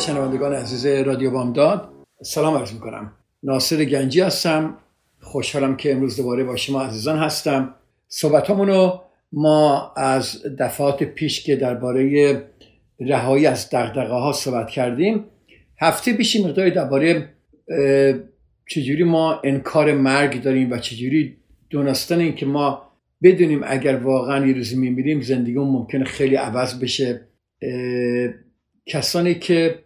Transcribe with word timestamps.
شنوندگان 0.00 0.54
عزیز 0.54 0.86
رادیو 0.86 1.30
بامداد 1.30 1.88
سلام 2.22 2.54
عرض 2.54 2.72
می‌کنم. 2.72 3.12
ناصر 3.42 3.84
گنجی 3.84 4.20
هستم. 4.20 4.76
خوشحالم 5.20 5.76
که 5.76 5.92
امروز 5.92 6.16
دوباره 6.16 6.44
با 6.44 6.56
شما 6.56 6.82
عزیزان 6.82 7.18
هستم. 7.18 7.74
صحبت 8.08 8.50
رو 8.50 9.00
ما 9.32 9.92
از 9.96 10.42
دفعات 10.58 11.04
پیش 11.04 11.44
که 11.44 11.56
درباره 11.56 12.42
رهایی 13.00 13.46
از 13.46 13.70
دقدقه 13.70 14.14
ها 14.14 14.32
صحبت 14.32 14.70
کردیم 14.70 15.24
هفته 15.80 16.12
پیشی 16.12 16.44
مقداری 16.44 16.70
درباره 16.70 17.28
چجوری 18.68 19.04
ما 19.04 19.40
انکار 19.44 19.92
مرگ 19.92 20.42
داریم 20.42 20.72
و 20.72 20.78
چجوری 20.78 21.36
دونستن 21.70 22.20
این 22.20 22.34
که 22.34 22.46
ما 22.46 22.82
بدونیم 23.22 23.60
اگر 23.64 23.96
واقعا 23.96 24.46
یه 24.46 24.54
روزی 24.54 24.76
میمیریم 24.76 25.20
زندگیمون 25.20 25.68
ممکنه 25.68 26.04
خیلی 26.04 26.36
عوض 26.36 26.80
بشه. 26.80 27.20
کسانی 28.86 29.34
که 29.34 29.78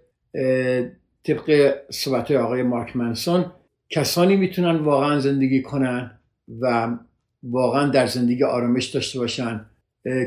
طبق 1.24 1.74
صحبت 1.90 2.30
آقای 2.30 2.62
مارک 2.62 2.96
منسون 2.96 3.44
کسانی 3.90 4.36
می‌تونن 4.36 4.76
واقعا 4.76 5.20
زندگی 5.20 5.62
کنن 5.62 6.18
و 6.60 6.96
واقعا 7.42 7.88
در 7.88 8.06
زندگی 8.06 8.44
آرامش 8.44 8.86
داشته 8.86 9.18
باشن. 9.18 9.66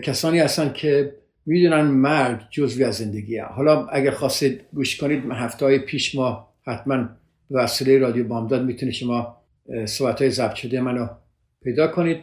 کسانی 0.03 0.39
هستن 0.39 0.73
که 0.73 1.13
می‌دونن 1.45 1.81
مرگ 1.81 2.41
جزوی 2.49 2.83
از 2.83 2.95
زندگیه. 2.95 3.43
حالا 3.43 3.87
اگر 3.87 4.11
خواستید 4.11 4.61
گوش 4.73 4.97
کنید 4.97 5.23
هفته 5.31 5.65
های 5.65 5.79
پیش 5.79 6.15
ما 6.15 6.53
حتما 6.67 7.09
وسیله 7.51 7.97
رادیو 7.99 8.27
بامداد 8.27 8.65
می‌تونید 8.65 8.93
شما 8.93 9.37
صحبت 9.85 10.21
های 10.21 10.31
ضبط 10.31 10.55
شده 10.55 10.81
منو 10.81 11.07
پیدا 11.63 11.87
کنید. 11.87 12.17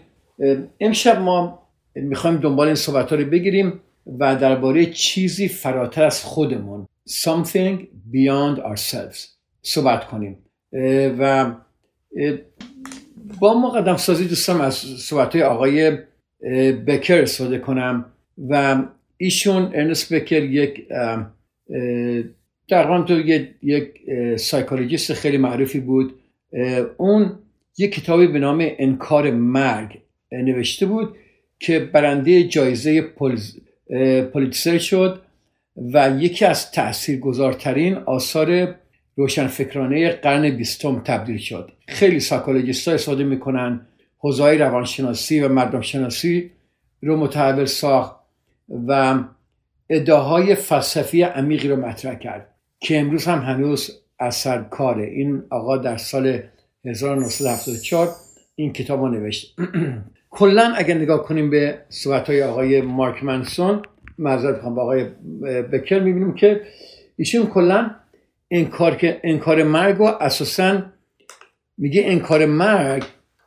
امشب 0.80 1.20
ما 1.20 1.68
می‌خوایم 1.94 2.36
دنبال 2.36 2.66
این 2.66 2.76
صحبت 2.76 3.10
ها 3.10 3.16
رو 3.16 3.24
بگیریم 3.24 3.80
و 4.18 4.36
درباره 4.36 4.86
چیزی 4.86 5.48
فراتر 5.48 6.04
از 6.04 6.24
خودمون 6.24 6.86
something 7.08 7.86
beyond 8.12 8.58
ourselves. 8.58 9.28
صحبت 9.62 10.06
کنیم. 10.06 10.38
و 11.18 11.54
با 13.40 13.60
مقدم 13.60 13.96
سازی 13.96 14.28
دوستم 14.28 14.60
از 14.60 14.74
صحبت 14.74 15.36
آقای 15.36 15.98
بکر 16.86 17.22
استفاده 17.22 17.58
کنم 17.58 18.04
و 18.48 18.82
ایشون 19.16 19.62
ارنست 19.62 20.12
بکر 20.12 20.42
یک 20.42 20.88
تقریبا 22.68 23.02
تو 23.02 23.18
یک 23.62 24.00
psychologist 24.36 25.12
خیلی 25.12 25.36
معروفی 25.36 25.80
بود. 25.80 26.14
اون 26.96 27.38
یک 27.78 27.94
کتابی 27.94 28.26
به 28.26 28.38
نام 28.38 28.68
انکار 28.78 29.30
مرگ 29.30 29.98
نوشته 30.32 30.86
بود 30.86 31.16
که 31.60 31.78
برنده 31.80 32.44
جایزه 32.44 33.02
پولیتسر 34.32 34.78
شد. 34.78 35.22
و 35.76 36.10
یکی 36.18 36.44
از 36.44 36.70
تاثیرگذارترین 36.70 37.94
آثار 37.96 38.74
روشنفکرانه 39.16 40.08
قرن 40.08 40.56
بیستم 40.56 41.02
تبدیل 41.04 41.38
شد. 41.38 41.72
خیلی 41.88 42.20
ساکولوژیست 42.20 42.88
ها 42.88 42.94
استفاده 42.94 43.24
می‌کنن 43.24 43.86
حوزه 44.18 44.54
روانشناسی 44.54 45.40
و 45.40 45.48
مردم 45.48 45.80
شناسی 45.80 46.50
رو 47.02 47.16
متحول 47.16 47.64
ساخت 47.64 48.16
و 48.88 49.18
ادعاهای 49.90 50.54
فلسفی 50.54 51.22
عمیقی 51.22 51.68
رو 51.68 51.76
مطرح 51.76 52.14
کرد 52.14 52.54
که 52.80 53.00
امروز 53.00 53.24
هم 53.24 53.38
هنوز 53.38 53.90
اثر 54.20 54.62
کاره 54.62 55.04
این 55.04 55.42
آقا 55.50 55.76
در 55.76 55.96
سال 55.96 56.42
1974 56.84 58.08
این 58.54 58.72
کتاب 58.72 59.00
رو 59.00 59.08
نوشت. 59.08 59.56
کلا 60.30 60.72
اگر 60.76 60.94
نگاه 60.94 61.24
کنیم 61.24 61.50
به 61.50 61.78
صحبت 61.88 62.26
های 62.26 62.42
آقای 62.42 62.80
مارک 62.80 63.24
منسون 63.24 63.82
معذرت 64.18 64.60
با 64.62 64.82
آقای 64.82 65.04
بکر 65.72 65.98
می‌بینیم 65.98 66.34
که 66.34 66.60
ایشون 67.16 67.46
کلا 67.46 67.90
انکار 68.50 68.96
که 68.96 69.20
انکار 69.24 69.62
مرگ 69.62 70.00
و 70.00 70.04
اساسا 70.04 70.82
میگه 71.78 72.02
انکار 72.06 72.46
مرگ 72.46 73.02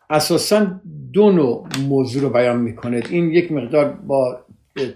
اساسا 0.10 0.82
دو 1.14 1.32
نوع 1.32 1.68
موضوع 1.88 2.22
رو 2.22 2.30
بیان 2.30 2.60
می‌کنه. 2.60 3.04
این 3.10 3.32
یک 3.32 3.52
مقدار 3.52 3.92
با 3.92 4.40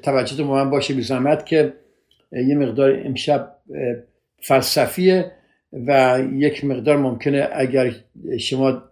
توجه 0.04 0.44
من 0.44 0.70
باشه 0.70 0.94
بی 0.94 1.04
که 1.46 1.74
یه 2.32 2.56
مقدار 2.56 3.02
امشب 3.06 3.56
فلسفیه 4.42 5.32
و 5.88 6.22
یک 6.34 6.66
مقدار 6.66 6.98
ممکنه 6.98 7.50
اگر 7.54 7.92
شما 8.40 8.84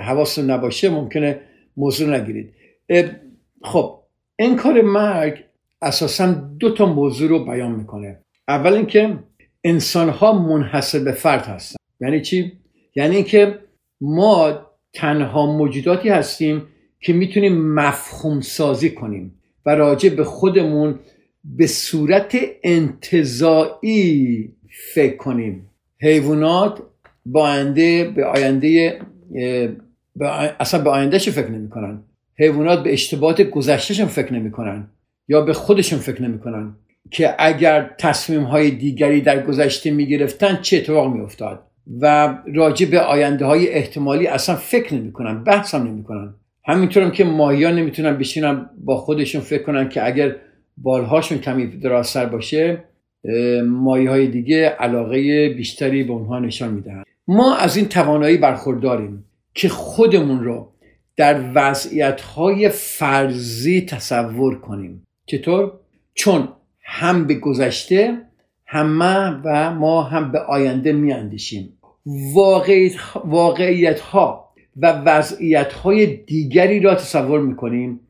حواس 0.00 0.38
نباشه 0.38 0.90
ممکنه 0.90 1.40
موضوع 1.76 2.16
نگیرید. 2.16 2.52
خب 3.62 3.98
انکار 4.38 4.80
مرگ 4.80 5.44
اساسا 5.82 6.32
دو 6.32 6.74
تا 6.74 6.86
موضوع 6.86 7.28
رو 7.28 7.44
بیان 7.44 7.72
می‌کنه. 7.72 8.20
اول 8.48 8.72
اینکه 8.72 9.18
انسان 9.64 10.08
ها 10.08 10.32
منحصر 10.32 10.98
به 10.98 11.12
فرد 11.12 11.46
هستن. 11.46 11.76
یعنی 12.00 12.20
چی؟ 12.20 12.52
یعنی 12.96 13.16
اینکه 13.16 13.58
ما 14.00 14.60
تنها 14.94 15.56
موجوداتی 15.56 16.08
هستیم 16.08 16.62
که 17.00 17.12
می‌تونیم 17.12 17.74
مفهوم 17.74 18.40
سازی 18.40 18.90
کنیم 18.90 19.34
و 19.66 19.74
راجع 19.74 20.08
به 20.08 20.24
خودمون 20.24 20.98
به 21.44 21.66
صورت 21.66 22.36
انتظایی 22.62 24.52
فکر 24.94 25.16
کنیم. 25.16 25.70
حیوانات 26.00 26.82
با 27.26 27.42
آینده 27.42 28.04
به 28.16 28.24
آینده 28.24 29.00
اصلا 30.60 30.84
به 30.84 30.90
آیندهش 30.90 31.28
فکر 31.28 31.50
نمی‌کنن؟ 31.50 32.02
حیوانات 32.38 32.82
به 32.82 32.92
اشتباهات 32.92 33.42
گذشتهشون 33.42 34.06
فکر 34.06 34.32
نمی‌کنن. 34.32 34.90
یا 35.28 35.40
به 35.40 35.52
خودشون 35.52 35.98
فکر 35.98 36.22
نمی‌کنن 36.22 36.76
که 37.10 37.34
اگر 37.38 37.90
تصمیم 37.98 38.42
های 38.42 38.70
دیگری 38.70 39.20
در 39.20 39.42
گذشته 39.42 39.90
می‌گرفتن 39.90 40.58
چه 40.62 40.76
اتفاق 40.76 41.14
میافتاد. 41.14 41.62
و 42.00 42.34
راجع 42.54 42.90
به 42.90 43.00
آینده 43.00 43.44
های 43.44 43.68
احتمالی 43.68 44.26
اصلا 44.26 44.56
فکر 44.56 44.94
نمی‌کنن 44.94 45.44
بحث 45.44 45.74
هم 45.74 45.82
نمی‌کنن. 45.82 46.34
همینطورم 46.64 47.10
که 47.10 47.24
ماهیان 47.24 47.74
نمی‌تونن 47.74 48.18
بشینن 48.18 48.70
با 48.84 48.96
خودشون 48.96 49.40
فکر 49.40 49.62
کنن 49.62 49.88
که 49.88 50.06
اگر 50.06 50.36
بالهاشون 50.76 51.38
کمی 51.38 51.66
دراستر 51.66 52.26
باشه 52.26 52.84
مایه 53.64 54.10
های 54.10 54.26
دیگه 54.26 54.68
علاقه 54.68 55.48
بیشتری 55.48 56.04
به 56.04 56.12
اونها 56.12 56.38
نشان 56.38 56.72
می‌دهند 56.74 57.06
ما 57.28 57.56
از 57.56 57.76
این 57.76 57.88
توانایی 57.88 58.36
برخورداریم 58.36 59.24
که 59.54 59.68
خودمون 59.68 60.44
رو 60.44 60.72
در 61.16 61.40
وضعیت 61.54 62.20
های 62.20 62.68
فرضی 62.68 63.80
تصور 63.80 64.60
کنیم. 64.60 65.05
چطور؟ 65.26 65.72
چون 66.14 66.48
هم 66.82 67.26
به 67.26 67.34
گذشته 67.34 68.22
همه 68.66 69.40
و 69.44 69.74
ما 69.74 70.02
هم 70.02 70.32
به 70.32 70.38
آینده 70.38 70.92
میاندیشیم. 70.92 71.78
واقعیت 73.24 74.00
ها 74.00 74.52
و 74.76 74.92
وضعیت 74.92 75.72
های 75.72 76.06
دیگری 76.06 76.80
را 76.80 76.94
تصور 76.94 77.40
می‌کنیم 77.40 78.00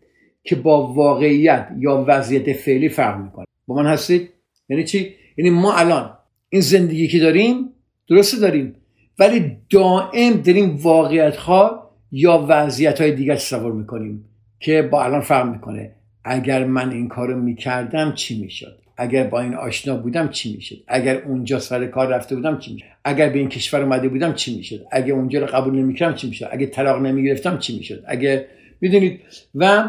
که 0.44 0.56
با 0.56 0.93
واقعیت 0.93 1.69
یا 1.79 2.05
وضعیت 2.08 2.52
فعلی 2.52 2.88
فرق 2.88 3.20
می‌کنه. 3.20 3.46
با 3.67 3.75
من 3.75 3.87
هستید؟ 3.87 4.31
یعنی 4.69 4.85
چی؟ 4.85 5.14
یعنی 5.37 5.50
ما 5.50 5.75
الان 5.75 6.11
این 6.49 6.61
زندگی 6.61 7.08
که 7.08 7.19
داریم 7.19 7.69
درسته 8.08 8.38
داریم 8.38 8.75
ولی 9.19 9.56
دائم 9.70 10.32
داریم 10.32 10.76
واقعیت 10.76 11.37
ها 11.37 11.91
یا 12.12 12.46
وضعیت 12.49 13.00
های 13.00 13.12
دیگر 13.12 13.35
تصور 13.35 13.73
می‌کنیم 13.73 14.25
که 14.61 14.82
با 14.82 15.05
الان 15.05 15.20
فرق 15.20 15.46
می‌کنه. 15.46 15.93
اگر 16.28 16.64
من 16.64 16.90
این 16.90 17.08
کارو 17.08 17.40
می‌کردم 17.40 18.12
چی 18.12 18.40
می‌شد؟ 18.40 18.78
اگر 18.96 19.25
با 19.26 19.40
این 19.40 19.55
آشنا 19.55 19.96
بودم 19.96 20.28
چی 20.28 20.55
می‌شد؟ 20.56 20.76
اگر 20.88 21.23
اونجا 21.23 21.58
سر 21.58 21.87
کار 21.87 22.08
رفته 22.08 22.37
بودم 22.37 22.58
چی 22.58 22.73
می‌شد؟ 22.73 22.87
اگر 23.05 23.28
به 23.28 23.38
این 23.38 23.49
کشور 23.49 23.82
اومده 23.82 24.08
بودم 24.08 24.32
چی 24.32 24.56
می‌شد؟ 24.56 24.87
اگر 24.93 25.14
اونجا 25.14 25.40
رو 25.40 25.46
قبول 25.46 25.75
نمی‌کردم 25.75 26.14
چی 26.14 26.28
می‌شد؟ 26.28 26.49
اگر 26.50 26.67
طلاق 26.67 27.02
نمی‌گرفتم 27.02 27.58
چی 27.58 27.76
می‌شد؟ 27.76 28.05
اگر 28.06 28.44
می‌دونید؟ 28.81 29.20
و 29.55 29.88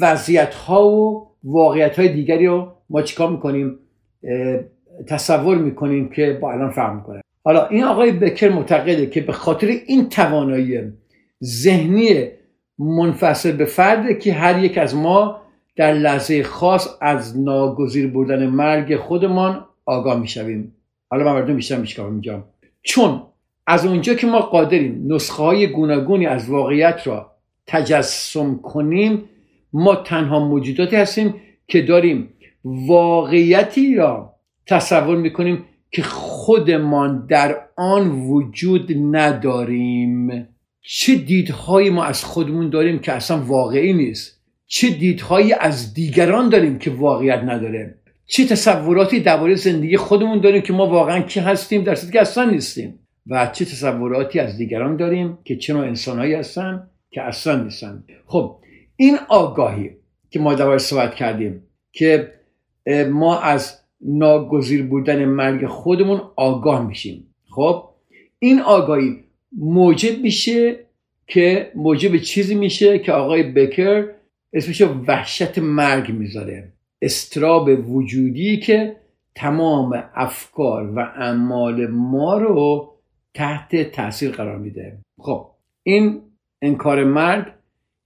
وضعیت 0.00 0.54
ها 0.54 0.90
و 0.90 1.28
واقعیت 1.44 1.98
های 1.98 2.08
دیگری 2.08 2.46
رو 2.46 2.72
ما 2.90 3.02
چیکار 3.02 3.30
می‌کنیم؟ 3.30 3.78
تصور 5.08 5.58
می‌کنیم 5.58 6.08
که 6.08 6.38
با 6.40 6.52
الان 6.52 6.70
فرق 6.70 6.96
می‌کنه. 6.96 7.20
حالا 7.44 7.66
این 7.66 7.84
آقای 7.84 8.12
بکر 8.12 8.48
معتقده 8.48 9.06
که 9.06 9.20
به 9.20 9.32
خاطر 9.32 9.66
این 9.66 10.08
توانایی 10.08 10.80
ذهنی 11.44 12.28
منفصل 12.78 13.52
به 13.52 13.64
فرده 13.64 14.14
که 14.14 14.32
هر 14.32 14.64
یک 14.64 14.78
از 14.78 14.94
ما 14.94 15.40
در 15.76 15.94
لحظه 15.94 16.42
خاص 16.42 16.88
از 17.00 17.40
ناگزیر 17.40 18.06
بودن 18.06 18.46
مرگ 18.46 18.96
خودمان 18.96 19.64
آگاه 19.86 20.20
می‌شویم. 20.20 20.72
حالا 21.10 21.24
من 21.24 21.32
مردم 21.32 21.56
بیشتر 21.56 21.76
میشکم 21.76 22.04
اینجا. 22.04 22.44
چون 22.82 23.22
از 23.66 23.86
اونجا 23.86 24.14
که 24.14 24.26
ما 24.26 24.40
قادریم 24.40 25.04
نسخه 25.08 25.42
های 25.42 25.66
گوناگونی 25.66 26.26
از 26.26 26.50
واقعیت 26.50 27.06
را 27.06 27.30
تجسم 27.66 28.58
کنیم 28.62 29.24
ما 29.72 29.96
تنها 29.96 30.48
موجوداتی 30.48 30.96
هستیم 30.96 31.34
که 31.66 31.82
داریم 31.82 32.28
واقعیتی 32.64 33.94
را 33.94 34.34
تصور 34.66 35.16
می‌کنیم 35.16 35.64
که 35.90 36.02
خودمان 36.02 37.26
در 37.26 37.56
آن 37.76 38.10
وجود 38.10 38.92
نداریم. 39.16 40.48
چه 40.80 41.14
دیدهایی 41.14 41.90
ما 41.90 42.04
از 42.04 42.24
خودمون 42.24 42.70
داریم 42.70 42.98
که 42.98 43.12
اصلا 43.12 43.42
واقعی 43.42 43.92
نیست؟ 43.92 44.40
چه 44.66 44.90
دیدهایی 44.90 45.52
از 45.52 45.94
دیگران 45.94 46.48
داریم 46.48 46.78
که 46.78 46.90
واقعیت 46.90 47.40
نداره؟ 47.42 47.94
چه 48.26 48.46
تصوراتی 48.46 49.20
درباره 49.20 49.54
زندگی 49.54 49.96
خودمون 49.96 50.40
داریم 50.40 50.62
که 50.62 50.72
ما 50.72 50.86
واقعا 50.86 51.20
کی 51.20 51.40
هستیم 51.40 51.84
در 51.84 51.94
که 51.94 52.20
اصلا 52.20 52.50
نیستیم؟ 52.50 52.98
و 53.26 53.50
چه 53.52 53.64
تصوراتی 53.64 54.40
از 54.40 54.56
دیگران 54.56 54.96
داریم 54.96 55.38
که 55.44 55.56
چه 55.56 55.74
نوع 55.74 55.86
انسانهایی 55.86 56.34
هستن 56.34 56.90
که 57.10 57.22
اصلا 57.22 57.62
نیستن؟ 57.62 58.04
خب 58.26 58.56
این 58.96 59.18
آگاهی 59.28 59.90
که 60.30 60.40
ما 60.40 60.54
درباره 60.54 60.78
صحبت 60.78 61.14
کردیم 61.14 61.62
که 61.92 62.32
ما 63.10 63.40
از 63.40 63.78
ناگزیر 64.00 64.82
بودن 64.82 65.24
مرگ 65.24 65.66
خودمون 65.66 66.20
آگاه 66.36 66.86
میشیم. 66.86 67.34
خب 67.50 67.88
این 68.38 68.60
آگاهی 68.60 69.24
موجب 69.52 70.18
میشه 70.18 70.76
که 71.26 71.72
موجب 71.74 72.16
چیزی 72.16 72.54
میشه 72.54 72.98
که 72.98 73.12
آقای 73.12 73.42
بکر 73.42 74.08
اسمش 74.52 74.82
وحشت 74.82 75.58
مرگ 75.58 76.12
می‌ذاره. 76.12 76.72
استراب 77.02 77.90
وجودی 77.90 78.56
که 78.56 78.96
تمام 79.34 80.04
افکار 80.14 80.90
و 80.96 80.98
اعمال 80.98 81.86
ما 81.86 82.38
رو 82.38 82.94
تحت 83.34 83.90
تاثیر 83.92 84.30
قرار 84.30 84.58
میده. 84.58 84.98
خب 85.18 85.50
این 85.82 86.22
انکار 86.62 87.04
مرگ 87.04 87.46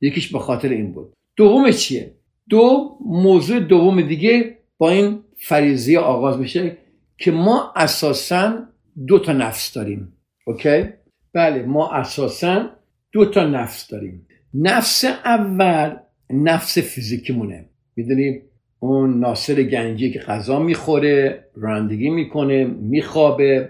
یکیش 0.00 0.33
به 0.33 0.38
خاطر 0.38 0.69
این 0.69 0.93
بود. 0.93 1.12
دوم 1.37 1.71
چیه؟ 1.71 2.15
دو 2.49 2.97
موضوع 3.06 3.61
دوم 3.61 4.03
دیگه 4.03 4.59
با 4.79 4.91
این 4.91 5.23
فریضی 5.37 5.97
آغاز 5.97 6.38
میشه 6.38 6.77
که 7.19 7.31
ما 7.31 7.73
اساسا 7.77 8.59
دو 9.06 9.19
تا 9.19 9.33
نفس 9.33 9.73
داریم. 9.73 10.12
اوکی؟ 10.47 10.85
بله 11.34 11.62
ما 11.62 11.93
اساسا 11.93 12.70
دو 13.12 13.25
تا 13.25 13.46
نفس 13.46 13.88
داریم. 13.88 14.26
نفس 14.55 15.05
اول 15.25 15.96
نفس 16.31 16.79
فیزیکی 16.79 17.32
مونه 17.32 17.64
می‌دونیم 17.96 18.43
اون 18.79 19.20
ناصر 19.20 19.62
گنجی 19.62 20.12
که 20.12 20.19
غذا 20.19 20.58
می‌خوره 20.58 21.44
رانندگی 21.56 22.11
می‌کنه 22.11 22.64
میخوابه 22.64 23.69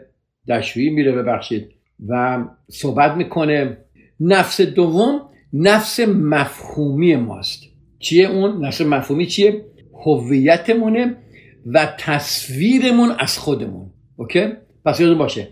دشویی 0.49 0.91
میره 0.91 1.13
ببخشید 1.13 1.71
و 2.09 2.45
صحبت 2.69 3.13
می‌کنه. 3.13 3.77
نفس 4.21 4.61
دوم 4.61 5.21
نفس 5.53 6.01
مفهومی 6.01 7.17
ماست. 7.17 7.63
چیه 7.99 8.29
اون؟ 8.29 8.67
نفس 8.67 8.81
مفهومی 8.81 9.27
چیه؟ 9.27 9.65
هویتمونه 10.05 11.17
و 11.67 11.89
تصویرمون 11.99 13.11
از 13.19 13.39
خودمون. 13.39 13.91
اوکی؟ 14.17 14.53
پس 14.85 15.01
یادون 15.01 15.19
باشه 15.19 15.49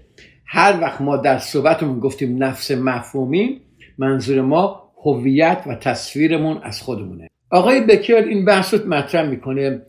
هر 0.52 0.80
وقت 0.80 1.00
ما 1.00 1.16
در 1.16 1.38
صحبتمون 1.38 2.00
گفتیم 2.00 2.42
نفس 2.42 2.70
مفهومی 2.70 3.60
منظور 3.98 4.40
ما 4.40 4.92
هویت 5.04 5.62
و 5.66 5.74
تصویرمون 5.74 6.60
از 6.62 6.82
خودمونه. 6.82 7.28
آقای 7.50 7.80
بکر 7.80 8.14
این 8.14 8.44
بحث 8.44 8.74
رو 8.74 8.88
مطرح 8.88 9.28
می‌کنه. 9.28 9.82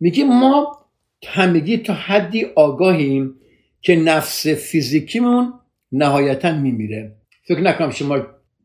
میگه 0.00 0.24
ما 0.24 0.78
همگی 1.26 1.76
تا 1.78 1.92
حدی 1.92 2.44
آگاهیم 2.44 3.34
که 3.80 3.96
نفس 3.96 4.46
فیزیکیمون 4.46 5.52
نهایتا 5.92 6.52
میمیره. 6.52 7.16
فکر 7.48 7.60
نکنم 7.60 7.90
شما 7.90 8.18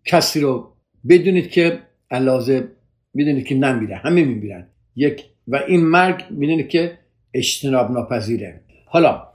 کسی 0.05 0.39
رو 0.39 0.73
بدونید 1.09 1.49
که 1.49 1.79
علاوه 2.11 2.67
می‌دونید 3.13 3.45
که 3.45 3.55
نمیره 3.55 3.95
همه 3.95 4.23
میمیرن. 4.23 4.67
یک 4.95 5.25
و 5.47 5.55
این 5.67 5.85
مرگ 5.85 6.23
می‌دونید 6.29 6.69
که 6.69 6.97
اجتناب 7.33 7.91
ناپذیره 7.91 8.61
حالا 8.85 9.30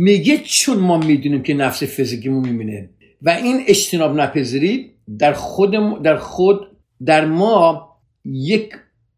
میگه 0.00 0.38
چون 0.44 0.78
ما 0.78 0.98
می‌دونیم 0.98 1.42
که 1.42 1.54
نفس 1.54 1.82
فیزیکیمون 1.82 2.48
میمینه 2.48 2.90
و 3.22 3.30
این 3.30 3.60
اجتناب 3.66 4.16
ناپذیری 4.16 4.90
در 5.18 5.32
خود 5.32 6.02
در 6.02 6.16
خود 6.16 6.60
در 7.04 7.24
ما 7.24 7.88
یک 8.24 8.70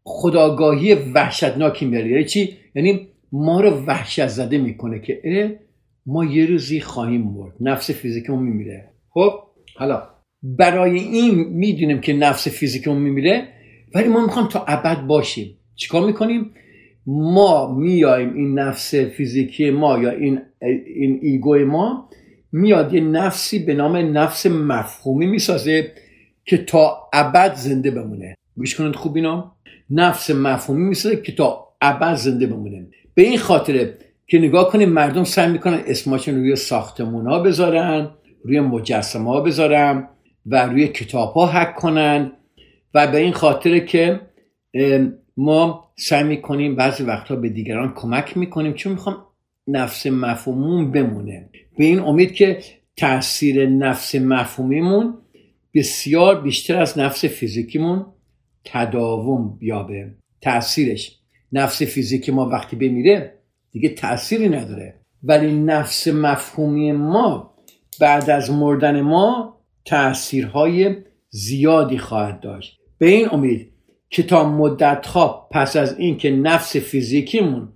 خداگاهی 0.03 0.93
وحشتناکی 0.93 1.85
میاره. 1.85 2.09
یعنی 2.09 2.23
چی؟ 2.23 2.49
یعنی 2.75 3.07
ما 3.31 3.61
رو 3.61 3.69
وحشت 3.69 4.27
زده 4.27 4.57
می‌کنه 4.57 4.99
که 4.99 5.59
ما 6.05 6.25
یه 6.25 6.45
روزی 6.45 6.81
خواهیم 6.81 7.21
مرد. 7.21 7.53
نفس 7.59 7.91
فیزیکمون 7.91 8.43
میمیره. 8.43 8.89
خب 9.09 9.33
حالا 9.75 10.03
برای 10.43 10.99
این 10.99 11.35
می‌دونیم 11.35 12.01
که 12.01 12.13
نفس 12.13 12.47
فیزیکمون 12.47 12.97
میمیره 12.97 13.47
ولی 13.95 14.07
ما 14.07 14.25
می‌خوام 14.25 14.47
تا 14.47 14.65
ابد 14.67 15.01
باشیم. 15.01 15.57
چیکار 15.75 16.05
می‌کنیم؟ 16.05 16.51
ما 17.05 17.75
میایم 17.75 18.33
این 18.33 18.59
نفس 18.59 18.95
فیزیکی 18.95 19.69
ما 19.69 19.99
یا 19.99 20.11
این 20.11 20.41
این 20.61 21.19
ایگو 21.21 21.65
ما 21.65 22.09
میاد 22.51 22.93
یه 22.93 23.01
نفسی 23.01 23.59
به 23.59 23.73
نام 23.73 24.17
نفس 24.17 24.45
مفهومی 24.45 25.25
می‌سازه 25.25 25.91
که 26.45 26.57
تا 26.57 27.09
ابد 27.13 27.55
زنده 27.55 27.91
بمونه. 27.91 28.35
گوش 28.57 28.75
کنید 28.75 28.95
خوب 28.95 29.15
اینا 29.15 29.55
نفس 29.89 30.29
مفهومی 30.29 30.83
می‌سازه 30.83 31.21
که 31.21 31.31
تا 31.31 31.67
ابد 31.81 32.15
زنده 32.15 32.47
بمونه. 32.47 32.87
به 33.13 33.21
این 33.21 33.37
خاطره 33.37 33.97
که 34.27 34.39
نگاه 34.39 34.69
کنیم 34.69 34.89
مردم 34.89 35.23
سعی 35.23 35.51
می‌کنن 35.51 35.81
اسماشون 35.87 36.35
روی 36.35 36.55
ساختمون 36.55 37.27
ها 37.27 37.39
بذارن 37.39 38.09
روی 38.43 38.59
مجسمه 38.59 39.29
ها 39.29 39.41
بذارن 39.41 40.07
و 40.45 40.65
روی 40.65 40.87
کتاب 40.87 41.33
ها 41.33 41.47
حک 41.47 41.75
کنن 41.75 42.31
و 42.93 43.07
به 43.07 43.17
این 43.17 43.33
خاطره 43.33 43.79
که 43.79 44.21
ما 45.37 45.91
سعی 45.97 46.23
می‌کنیم 46.23 46.75
بعضی 46.75 47.03
وقتها 47.03 47.35
به 47.35 47.49
دیگران 47.49 47.93
کمک 47.95 48.37
می‌کنیم. 48.37 48.73
چون 48.73 48.91
می‌خوام 48.91 49.15
نفس 49.71 50.07
مفهوممون 50.07 50.91
بمونه. 50.91 51.49
به 51.77 51.83
این 51.83 51.99
امید 51.99 52.33
که 52.33 52.59
تاثیر 52.97 53.69
نفس 53.69 54.15
مفهومیمون 54.15 55.17
بسیار 55.73 56.41
بیشتر 56.41 56.81
از 56.81 56.99
نفس 56.99 57.25
فیزیکیمون 57.25 58.05
تداوم 58.65 59.57
بیابه 59.59 60.11
تاثیرش 60.41 61.17
نفس 61.51 61.83
فیزیکی 61.83 62.31
ما 62.31 62.49
وقتی 62.49 62.75
بمیره 62.75 63.33
دیگه 63.71 63.89
تأثیری 63.89 64.49
نداره. 64.49 64.95
ولی 65.23 65.51
نفس 65.51 66.07
مفهومی 66.07 66.91
ما 66.91 67.53
بعد 67.99 68.29
از 68.29 68.51
مردن 68.51 69.01
ما 69.01 69.57
تأثیرهای 69.85 70.95
زیادی 71.29 71.97
خواهد 71.97 72.39
داشت. 72.39 72.79
به 72.97 73.07
این 73.07 73.29
امید 73.29 73.71
که 74.09 74.23
تا 74.23 74.49
مدت 74.49 75.07
ها 75.07 75.47
پس 75.51 75.75
از 75.75 75.99
اینکه 75.99 76.31
نفس 76.31 76.77
فیزیکیمون 76.77 77.69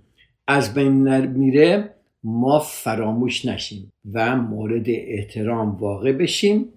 از 0.46 0.74
بین 0.74 1.26
میره 1.26 1.94
ما 2.28 2.58
فراموش 2.58 3.44
نشیم 3.44 3.92
و 4.12 4.36
مورد 4.36 4.84
احترام 4.88 5.76
واقع 5.76 6.12
بشیم 6.12 6.68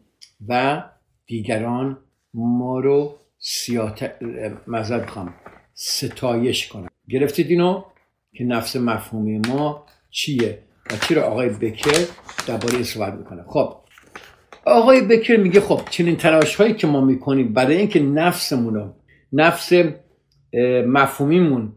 و 0.48 0.84
دیگران 1.26 1.98
ما 2.34 2.80
رو 2.80 3.16
سیات... 3.40 4.12
مزد 4.68 5.06
بخوام 5.06 5.34
ستایش 5.74 6.68
کنم 6.68 6.88
گرفتید 7.10 7.50
اینو 7.50 7.84
که 8.34 8.44
نفس 8.44 8.76
مفهومی 8.76 9.42
ما 9.48 9.86
چیه 10.10 10.60
و 10.92 10.98
چی 11.08 11.16
رو 11.16 11.22
آقای 11.22 11.50
بکر 11.50 12.08
درباره 12.48 12.84
صحبت 12.84 13.14
می‌کنه. 13.14 13.44
خب 13.48 13.76
آقای 14.66 15.02
بکر 15.02 15.38
میگه 15.38 15.62
خب 15.62 15.82
چنین 15.90 16.16
تلاش 16.16 16.56
هایی 16.56 16.74
که 16.74 16.88
ما 16.88 17.02
می‌کنیم 17.02 17.54
برای 17.54 17.78
اینکه 17.78 18.00
نفسمون 18.00 18.74
رو 18.74 18.94
نفس 19.34 19.72
مفهومیمون 20.88 21.74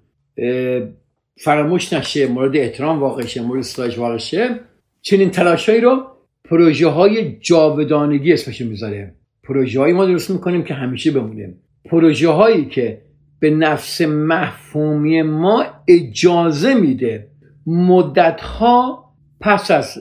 فراموش 1.36 1.92
نشه 1.92 2.26
مورد 2.26 2.56
احترام 2.56 3.00
واقع 3.00 3.26
شه 3.26 3.42
مورد 3.42 3.62
ستایش 3.62 3.98
واقع 3.98 4.16
شه 4.16 4.60
چنین 5.02 5.30
تلاشهایی 5.30 5.80
رو 5.80 6.06
پروژه 6.44 6.88
های 6.88 7.36
جاودانگی 7.40 8.32
اسمش 8.32 8.60
می‌ذاره 8.60 9.14
پروژه 9.44 9.80
هایی 9.80 9.94
ما 9.94 10.06
درست 10.06 10.30
می‌کنیم 10.30 10.62
که 10.62 10.74
همیشه 10.74 11.10
بمونه 11.10 11.54
پروژه 11.84 12.28
هایی 12.28 12.64
که 12.64 13.02
به 13.40 13.50
نفس 13.50 14.00
مفهومی 14.00 15.22
ما 15.22 15.64
اجازه 15.88 16.74
میده 16.74 17.28
مدت 17.66 18.40
ها 18.40 19.04
پس 19.40 19.70
از 19.70 19.98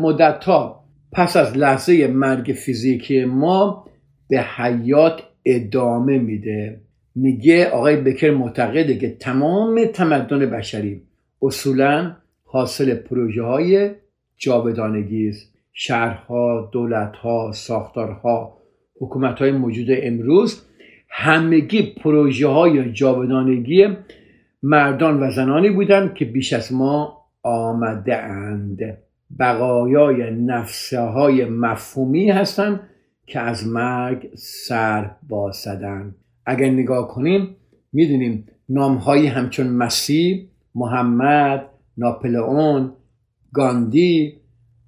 مدت 0.00 0.44
ها 0.44 0.84
پس 1.12 1.36
از 1.36 1.56
لحظه 1.56 2.06
مرگ 2.06 2.52
فیزیکی 2.52 3.24
ما 3.24 3.84
به 4.28 4.40
حیات 4.40 5.22
ادامه 5.44 6.18
میده. 6.18 6.80
میگه 7.14 7.70
آقای 7.70 7.96
بکر 7.96 8.30
معتقده 8.30 8.98
که 8.98 9.16
تمام 9.16 9.84
تمدن 9.84 10.50
بشری 10.50 11.02
اصولا 11.42 12.16
حاصل 12.44 12.94
پروژه 12.94 13.42
های 13.42 13.90
جاودانگی 14.36 15.28
است 15.28 15.54
شهرها 15.72 16.70
دولتها 16.72 17.52
ساختارها 17.54 18.58
حکومت 19.00 19.38
های 19.38 19.52
موجود 19.52 19.86
امروز 19.90 20.62
همگی 21.08 21.82
پروژه 21.82 22.48
های 22.48 22.92
جاودانگی 22.92 23.88
مردان 24.62 25.22
و 25.22 25.30
زنانی 25.30 25.70
بودند 25.70 26.14
که 26.14 26.24
بیش 26.24 26.52
از 26.52 26.72
ما 26.72 27.24
آمده 27.42 28.16
اند 28.16 28.78
بقایای 29.38 30.30
نفسه 30.30 31.00
های 31.00 31.44
مفهومی 31.44 32.30
هستند 32.30 32.80
که 33.26 33.40
از 33.40 33.66
مرگ 33.66 34.30
سر 34.34 35.10
باسدن 35.28 36.14
اگر 36.46 36.70
نگاه 36.70 37.08
کنیم 37.08 37.56
می‌دونیم 37.92 38.46
نام 38.68 38.96
های 38.96 39.26
همچون 39.26 39.66
مسیح 39.66 40.48
محمد 40.74 41.66
ناپلئون 41.96 42.92
گاندی 43.52 44.40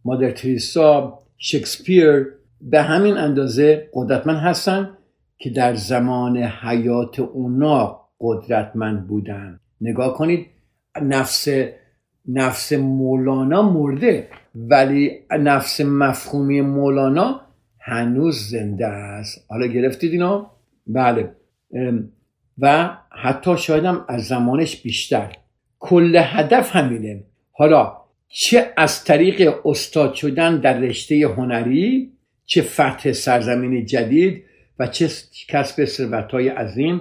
مادر 0.05 0.31
تریسا 0.31 1.19
شکسپیر 1.39 2.27
به 2.61 2.83
همین 2.83 3.17
اندازه 3.17 3.89
قدرتمند 3.95 4.37
هستن 4.37 4.91
که 5.39 5.51
در 5.51 5.75
زمان 5.75 6.37
حیات 6.37 7.21
اونا 7.21 8.01
قدرتمند 8.21 9.07
بودن. 9.07 9.61
نگاه 9.81 10.15
کنید 10.15 10.47
نفس 11.03 11.49
نفس 12.29 12.73
مولانا 12.73 13.63
مرده 13.73 14.29
ولی 14.55 15.13
نفس 15.31 15.81
مفهومی 15.81 16.61
مولانا 16.61 17.41
هنوز 17.81 18.51
زنده 18.51 18.87
است. 18.87 19.47
حالا 19.49 19.67
گرفتید 19.67 20.13
اینا 20.13 20.51
بله. 20.87 21.36
و 22.59 22.97
حتی 23.11 23.57
شایدم 23.57 24.05
از 24.09 24.27
زمانش 24.27 24.83
بیشتر. 24.83 25.33
کل 25.79 26.23
هدف 26.25 26.77
همینه. 26.77 27.25
حالا 27.53 27.97
چه 28.29 28.73
از 28.77 29.05
طریق 29.05 29.55
استاد 29.65 30.15
شدن 30.15 30.61
در 30.61 30.79
رشته 30.79 31.29
هنری 31.29 32.13
چه 32.47 32.63
فتح 32.63 33.13
سرزمین 33.13 33.87
جدید 33.87 34.43
و 34.79 34.87
چه 34.87 35.09
کسب 35.49 35.85
ثروتهای 35.85 36.49
عظیم 36.49 37.01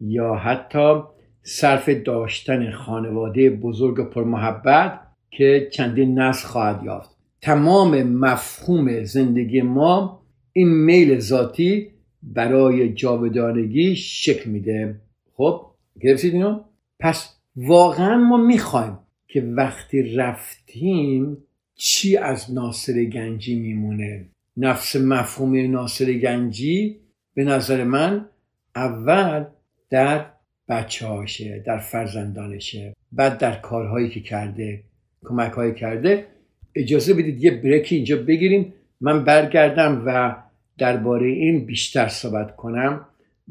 یا 0.00 0.34
حتی 0.34 1.02
صرف 1.42 1.88
داشتن 1.88 2.70
خانواده 2.70 3.50
بزرگ 3.50 3.98
و 3.98 4.04
پرمحبت 4.04 5.00
که 5.30 5.68
چندین 5.72 6.18
نسل 6.18 6.48
خواهد 6.48 6.82
یافت. 6.84 7.16
تمام 7.42 8.02
مفهوم 8.02 9.04
زندگی 9.04 9.62
ما 9.62 10.22
این 10.52 10.68
میل 10.68 11.18
ذاتی 11.18 11.90
برای 12.22 12.92
جاودانگی 12.92 13.96
شکل 13.96 14.50
میده. 14.50 15.00
خب 15.34 15.66
گرفتید 16.00 16.34
اینو؟ 16.34 16.60
پس 17.00 17.34
واقعا 17.56 18.16
ما 18.16 18.36
می‌خوایم 18.36 18.98
که 19.28 19.40
وقتی 19.40 20.02
رفتیم 20.02 21.36
چی 21.74 22.16
از 22.16 22.52
ناصر 22.54 23.04
گنجی 23.04 23.54
میمونه؟ 23.60 24.26
نفس 24.56 24.96
مفهوم 24.96 25.70
ناصر 25.70 26.12
گنجی 26.12 26.96
به 27.34 27.44
نظر 27.44 27.84
من 27.84 28.28
اول 28.74 29.44
در 29.90 30.26
بچه 30.68 31.62
در 31.66 31.78
فرزندانشه 31.78 32.96
بعد 33.12 33.38
در 33.38 33.54
کارهایی 33.54 34.08
که 34.08 34.20
کرده 34.20 34.82
کمک 35.24 35.76
کرده. 35.76 36.26
اجازه 36.74 37.14
بدید 37.14 37.44
یه 37.44 37.50
بریکی 37.50 37.96
اینجا 37.96 38.16
بگیریم. 38.16 38.72
من 39.00 39.24
برگردم 39.24 40.02
و 40.06 40.36
درباره 40.78 41.26
این 41.26 41.66
بیشتر 41.66 42.08
صحبت 42.08 42.56
کنم 42.56 43.06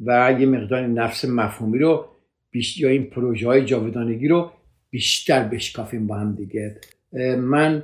و 0.05 0.35
یه 0.39 0.45
مقدار 0.45 0.87
نفس 0.87 1.25
مفهومی 1.25 1.79
رو 1.79 2.05
یا 2.77 2.89
این 2.89 3.03
پروژه 3.03 3.47
های 3.47 3.65
جاودانگی 3.65 4.27
رو 4.27 4.51
بیشتر 4.89 5.43
بشکافیم 5.43 6.07
با 6.07 6.15
هم 6.15 6.35
دیگه. 6.35 6.75
من 7.37 7.83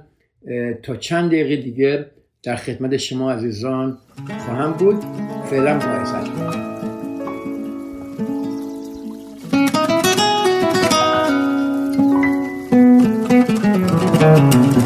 تا 0.84 0.96
چند 0.96 1.28
دقیقه 1.32 1.56
دیگه 1.56 2.06
در 2.44 2.56
خدمت 2.56 2.98
شما 2.98 3.32
عزیزان 3.32 3.98
خواهم 4.46 4.72
بود. 4.72 5.04
فعلا 5.50 5.80
با 5.80 6.06
خوش 14.06 14.83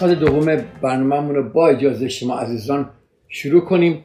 قسمت 0.00 0.18
دوم 0.18 0.56
برنامهمون 0.82 1.34
رو 1.34 1.50
با 1.50 1.68
اجازه 1.68 2.08
شما 2.08 2.38
عزیزان 2.38 2.90
شروع 3.28 3.60
کنیم. 3.60 4.04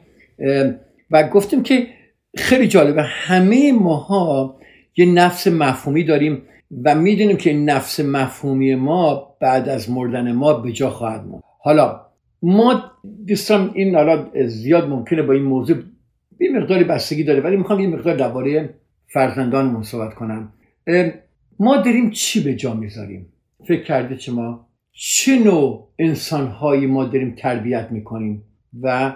و 1.10 1.28
گفتیم 1.28 1.62
که 1.62 1.86
خیلی 2.36 2.68
جالبه 2.68 3.02
همه 3.02 3.72
ماها 3.72 4.58
یه 4.96 5.06
نفس 5.06 5.46
مفهومی 5.46 6.04
داریم 6.04 6.42
و 6.84 6.94
می‌دونیم 6.94 7.36
که 7.36 7.52
نفس 7.52 8.00
مفهومی 8.00 8.74
ما 8.74 9.36
بعد 9.40 9.68
از 9.68 9.90
مردن 9.90 10.32
ما 10.32 10.54
به 10.54 10.72
جا 10.72 10.90
خواهد 10.90 11.26
موند. 11.26 11.42
حالا 11.60 12.00
ما 12.42 12.82
دوستان 13.26 13.70
این 13.74 13.94
حالا 13.94 14.26
زیاد 14.46 14.88
ممکنه 14.88 15.22
با 15.22 15.32
این 15.32 15.42
موضوع 15.42 15.76
یه 16.40 16.50
مقداری 16.50 16.84
بستگی 16.84 17.24
داره 17.24 17.40
ولی 17.40 17.56
می‌خوام 17.56 17.80
یه 17.80 17.88
مقدار 17.88 18.16
درباره 18.16 18.74
فرزندانمون 19.12 19.82
صحبت 19.82 20.14
کنم. 20.14 20.52
ما 21.58 21.76
داریم 21.76 22.10
چی 22.10 22.44
به 22.44 22.54
جا 22.54 22.74
می‌ذاریم؟ 22.74 23.26
فکر 23.68 23.84
کرده 23.84 24.18
شما؟ 24.18 24.65
چه 24.98 25.38
نوع 25.38 25.88
انسانهایی 25.98 26.86
ما 26.86 27.04
داریم 27.04 27.34
تربیت 27.38 27.88
می‌کنیم 27.90 28.42
و 28.82 29.14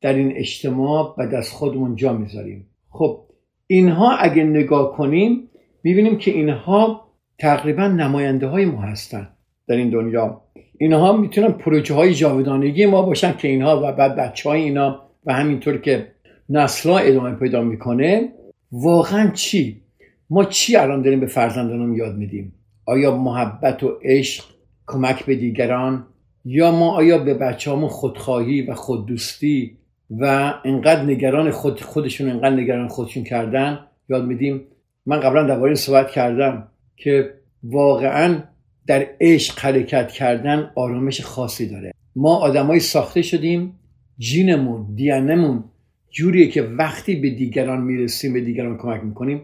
در 0.00 0.12
این 0.14 0.32
اجتماع 0.36 1.14
بعد 1.18 1.34
از 1.34 1.50
خودمون 1.50 1.96
جا 1.96 2.12
می‌ذاریم؟ 2.12 2.66
خب 2.88 3.20
اینها 3.66 4.16
اگه 4.16 4.44
نگاه 4.44 4.96
کنیم 4.96 5.50
می‌بینیم 5.82 6.18
که 6.18 6.30
اینها 6.30 7.08
تقریبا 7.38 7.88
نماینده 7.88 8.46
های 8.46 8.64
ما 8.64 8.80
هستن 8.80 9.28
در 9.68 9.76
این 9.76 9.90
دنیا. 9.90 10.42
اینها 10.78 11.16
می‌تونن 11.16 11.52
پروژه 11.52 11.94
های 11.94 12.14
جاودانگی 12.14 12.86
ما 12.86 13.02
باشن 13.02 13.36
که 13.36 13.48
اینها 13.48 13.88
و 13.88 13.92
بعد 13.92 14.16
بچه 14.16 14.48
های 14.48 14.62
اینا 14.62 15.02
و 15.26 15.32
همینطور 15.32 15.78
که 15.78 16.06
نسلا 16.48 16.98
ادامه 16.98 17.34
پیدا 17.34 17.62
می‌کنه. 17.62 18.32
واقعا 18.72 19.30
چی؟ 19.30 19.82
ما 20.30 20.44
چی 20.44 20.76
الان 20.76 21.02
داریم 21.02 21.20
به 21.20 21.26
فرزندانم 21.26 21.94
یاد 21.94 22.16
میدیم؟ 22.16 22.52
آیا 22.86 23.16
محبت 23.16 23.82
و 23.82 23.98
عشق 24.02 24.53
کمک 24.86 25.26
به 25.26 25.36
دیگران 25.36 26.06
یا 26.44 26.70
ما 26.70 26.90
آیا 26.90 27.18
به 27.18 27.34
بچه 27.34 27.72
همون 27.72 27.88
خودخواهی 27.88 28.62
و 28.62 28.74
خوددوستی 28.74 29.76
و 30.10 30.54
انقدر 30.64 31.02
نگران 31.02 31.50
خود 31.50 31.80
خودشون 31.80 32.30
انقدر 32.30 32.56
نگران 32.56 32.88
خودشون 32.88 33.24
کردن؟ 33.24 33.86
یاد 34.08 34.24
میدیم 34.24 34.60
من 35.06 35.20
قبلا 35.20 35.42
درباره 35.42 35.66
این 35.68 35.74
صحبت 35.74 36.10
کردم 36.10 36.68
که 36.96 37.34
واقعا 37.62 38.42
در 38.86 39.06
عشق 39.20 39.58
حرکت 39.58 40.10
کردن 40.10 40.70
آرامش 40.74 41.20
خاصی 41.20 41.68
داره. 41.68 41.92
ما 42.16 42.36
آدمایی 42.36 42.80
ساخته 42.80 43.22
شدیم 43.22 43.78
جینمون 44.18 44.94
دیانمون 44.94 45.64
جوریه 46.10 46.48
که 46.48 46.62
وقتی 46.62 47.16
به 47.16 47.30
دیگران 47.30 47.80
می‌رسیم 47.80 48.32
به 48.32 48.40
دیگران 48.40 48.78
کمک 48.78 49.04
می‌کنیم 49.04 49.42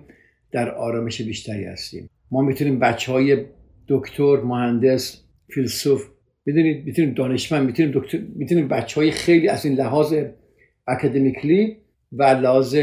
در 0.53 0.71
آرامش 0.75 1.23
بیشتری 1.23 1.65
هستیم. 1.65 2.11
ما 2.31 2.43
می‌تونیم 2.43 2.79
بچه 2.79 3.13
های 3.13 3.45
دکتر 3.89 4.37
مهندس 4.37 5.25
فیلسوف 5.55 6.07
می‌دونید 6.47 6.85
می‌تونیم 6.87 7.15
دانشمند 7.15 7.67
می‌تونیم 7.67 7.93
دکتر 7.95 8.19
می‌تونیم 8.37 8.69
بچه 8.69 9.01
های 9.01 9.11
خیلی 9.11 9.49
از 9.49 9.65
این 9.65 9.75
لحاظ 9.75 10.15
اکادمیکلی 10.89 11.77
و 12.13 12.23
لحاظ 12.23 12.77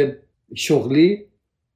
شغلی 0.56 1.26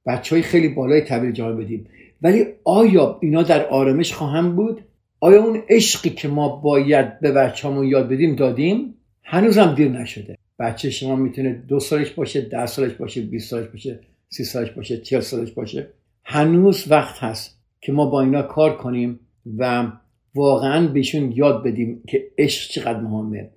بچه 0.06 0.36
های 0.36 0.42
خیلی 0.42 0.68
بالای 0.68 1.00
تبدیل 1.00 1.32
جامعه 1.32 1.64
بدیم. 1.64 1.86
ولی 2.22 2.46
آیا 2.64 3.18
اینا 3.22 3.42
در 3.42 3.66
آرامش 3.66 4.12
خواهم 4.12 4.56
بود؟ 4.56 4.84
آیا 5.20 5.44
اون 5.44 5.62
عشقی 5.68 6.10
که 6.10 6.28
ما 6.28 6.56
باید 6.56 7.20
به 7.20 7.32
بچه‌مون 7.32 7.86
یاد 7.86 8.08
بدیم 8.08 8.36
دادیم؟ 8.36 8.94
هنوزم 9.22 9.74
دیر 9.74 9.88
نشده. 9.88 10.38
بچه 10.58 10.90
شما 10.90 11.16
می‌تونه 11.16 11.62
دو 11.68 11.80
سالش 11.80 12.10
باشه 12.10 12.40
ده 12.40 12.66
سالش 12.66 12.92
باشه 12.92 13.20
20 13.20 13.50
سالش 13.50 13.68
باشه 13.68 14.00
سی 14.28 14.44
سالش 14.44 14.70
باشه 14.70 14.98
40 14.98 15.20
سالش 15.20 15.50
باشه. 15.50 15.88
هنوز 16.24 16.90
وقت 16.90 17.18
هست 17.18 17.58
که 17.80 17.92
ما 17.92 18.06
با 18.06 18.22
اینا 18.22 18.42
کار 18.42 18.76
کنیم 18.76 19.20
و 19.58 19.92
واقعا 20.34 20.86
بهشون 20.86 21.32
یاد 21.32 21.62
بدیم 21.62 22.02
که 22.08 22.28
عشق 22.38 22.70
چقدر 22.70 23.00
مهمه. 23.00 23.50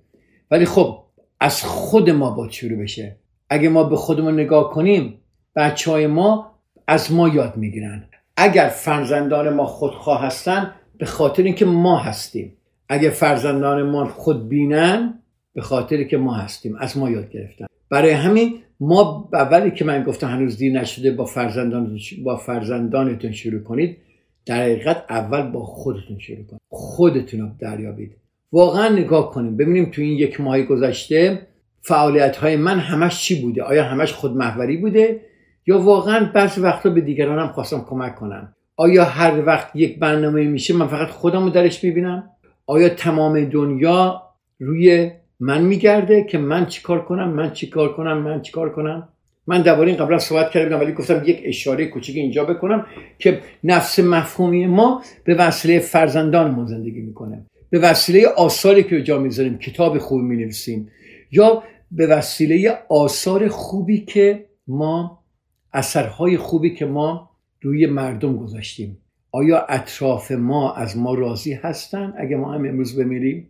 ولی 0.50 0.64
خب 0.64 0.98
از 1.40 1.64
خود 1.64 2.10
ما 2.10 2.30
با 2.30 2.48
شروع 2.48 2.78
بشه. 2.78 3.16
اگه 3.50 3.68
ما 3.68 3.84
به 3.84 3.96
خودمون 3.96 4.34
نگاه 4.34 4.70
کنیم 4.70 5.20
بچه 5.56 5.90
های 5.90 6.06
ما 6.06 6.52
از 6.86 7.12
ما 7.12 7.28
یاد 7.28 7.56
می‌گیرن. 7.56 8.04
اگر 8.36 8.68
فرزندان 8.68 9.48
ما 9.48 9.66
خودخواه 9.66 10.22
هستن 10.22 10.72
به 10.98 11.06
خاطر 11.06 11.42
اینکه 11.42 11.64
ما 11.64 11.98
هستیم. 11.98 12.52
اگر 12.88 13.10
فرزندان 13.10 13.82
ما 13.82 14.04
خود 14.04 14.48
بینن 14.48 15.22
به 15.54 15.60
خاطر 15.60 16.04
که 16.04 16.16
ما 16.16 16.34
هستیم. 16.34 16.76
از 16.76 16.98
ما 16.98 17.10
یاد 17.10 17.30
گرفتن. 17.30 17.66
برای 17.90 18.10
همین 18.10 18.58
ما 18.80 19.28
اولی 19.32 19.70
که 19.70 19.84
من 19.84 20.02
گفتم 20.02 20.28
هنوز 20.28 20.58
دیر 20.58 20.80
نشده 20.80 21.10
با 21.10 21.24
فرزندان 21.24 21.98
با 22.24 22.36
فرزندانتون 22.36 23.32
شروع 23.32 23.62
کنید 23.62 23.98
در 24.46 24.62
حقیقت 24.62 25.04
اول 25.10 25.42
با 25.50 25.64
خودتون 25.64 26.18
شروع 26.18 26.46
کنید. 26.46 26.60
خودتون 26.68 27.40
رو 27.40 27.48
دریابید. 27.60 28.16
واقعا 28.52 28.88
نگاه 28.88 29.30
کنیم. 29.30 29.56
ببینیم 29.56 29.90
تو 29.90 30.02
این 30.02 30.18
یک 30.18 30.40
ماه 30.40 30.62
گذشته 30.62 31.46
فعالیت 31.80 32.36
های 32.36 32.56
من 32.56 32.78
همش 32.78 33.22
چی 33.22 33.42
بوده؟ 33.42 33.62
آیا 33.62 33.84
همش 33.84 34.12
خودمحوری 34.12 34.76
بوده؟ 34.76 35.20
یا 35.66 35.78
واقعا 35.78 36.30
بعضی 36.34 36.60
وقتا 36.60 36.90
به 36.90 37.00
دیگرانم 37.00 37.48
خواستم 37.48 37.84
کمک 37.88 38.14
کنم. 38.14 38.54
آیا 38.76 39.04
هر 39.04 39.46
وقت 39.46 39.76
یک 39.76 39.98
برنامه 39.98 40.44
میشه 40.44 40.74
من 40.74 40.86
فقط 40.86 41.08
خودم 41.08 41.44
رو 41.44 41.50
درش 41.50 41.84
می‌بینم؟ 41.84 42.30
آیا 42.66 42.88
تمام 42.88 43.44
دنیا 43.44 44.22
روی 44.60 45.10
من 45.40 45.62
میگرده 45.62 46.24
که 46.24 46.38
من 46.38 46.66
چیکار 46.66 47.04
کنم؟ 47.04 47.30
من 47.30 47.52
چیکار 47.52 47.96
کنم؟ 47.96 48.18
من 48.18 48.42
چیکار 48.42 48.72
کنم؟ 48.72 49.08
من 49.46 49.62
درباره 49.62 49.90
این 49.90 49.96
قبلا 49.96 50.18
صحبت 50.18 50.50
کردم 50.50 50.80
ولی 50.80 50.92
گفتم 50.92 51.22
یک 51.26 51.42
اشاره 51.44 51.86
کوچیک 51.86 52.16
اینجا 52.16 52.44
بکنم 52.44 52.86
که 53.18 53.40
نفس 53.64 53.98
مفهومی 53.98 54.66
ما 54.66 55.02
به 55.24 55.34
وسیله 55.34 55.78
فرزندانمون 55.78 56.66
زندگی 56.66 57.00
می‌کنه. 57.00 57.46
به 57.70 57.78
وسیله 57.78 58.26
آثاری 58.28 58.82
که 58.82 59.02
جا 59.02 59.18
می‌ذاریم 59.18 59.58
کتاب 59.58 59.98
خوب 59.98 60.22
می‌نویسیم 60.22 60.88
یا 61.30 61.62
به 61.90 62.06
وسیله 62.06 62.78
آثار 62.88 63.48
خوبی 63.48 64.00
که 64.00 64.46
ما 64.66 65.24
اثرهای 65.72 66.36
خوبی 66.36 66.74
که 66.74 66.86
ما 66.86 67.30
روی 67.62 67.86
مردم 67.86 68.36
گذاشتیم. 68.36 68.98
آیا 69.32 69.66
اطراف 69.68 70.32
ما 70.32 70.74
از 70.74 70.96
ما 70.96 71.14
راضی 71.14 71.52
هستن؟ 71.52 72.14
اگه 72.18 72.36
ما 72.36 72.52
هم 72.52 72.64
امروز 72.64 72.98
بمیریم؟ 72.98 73.48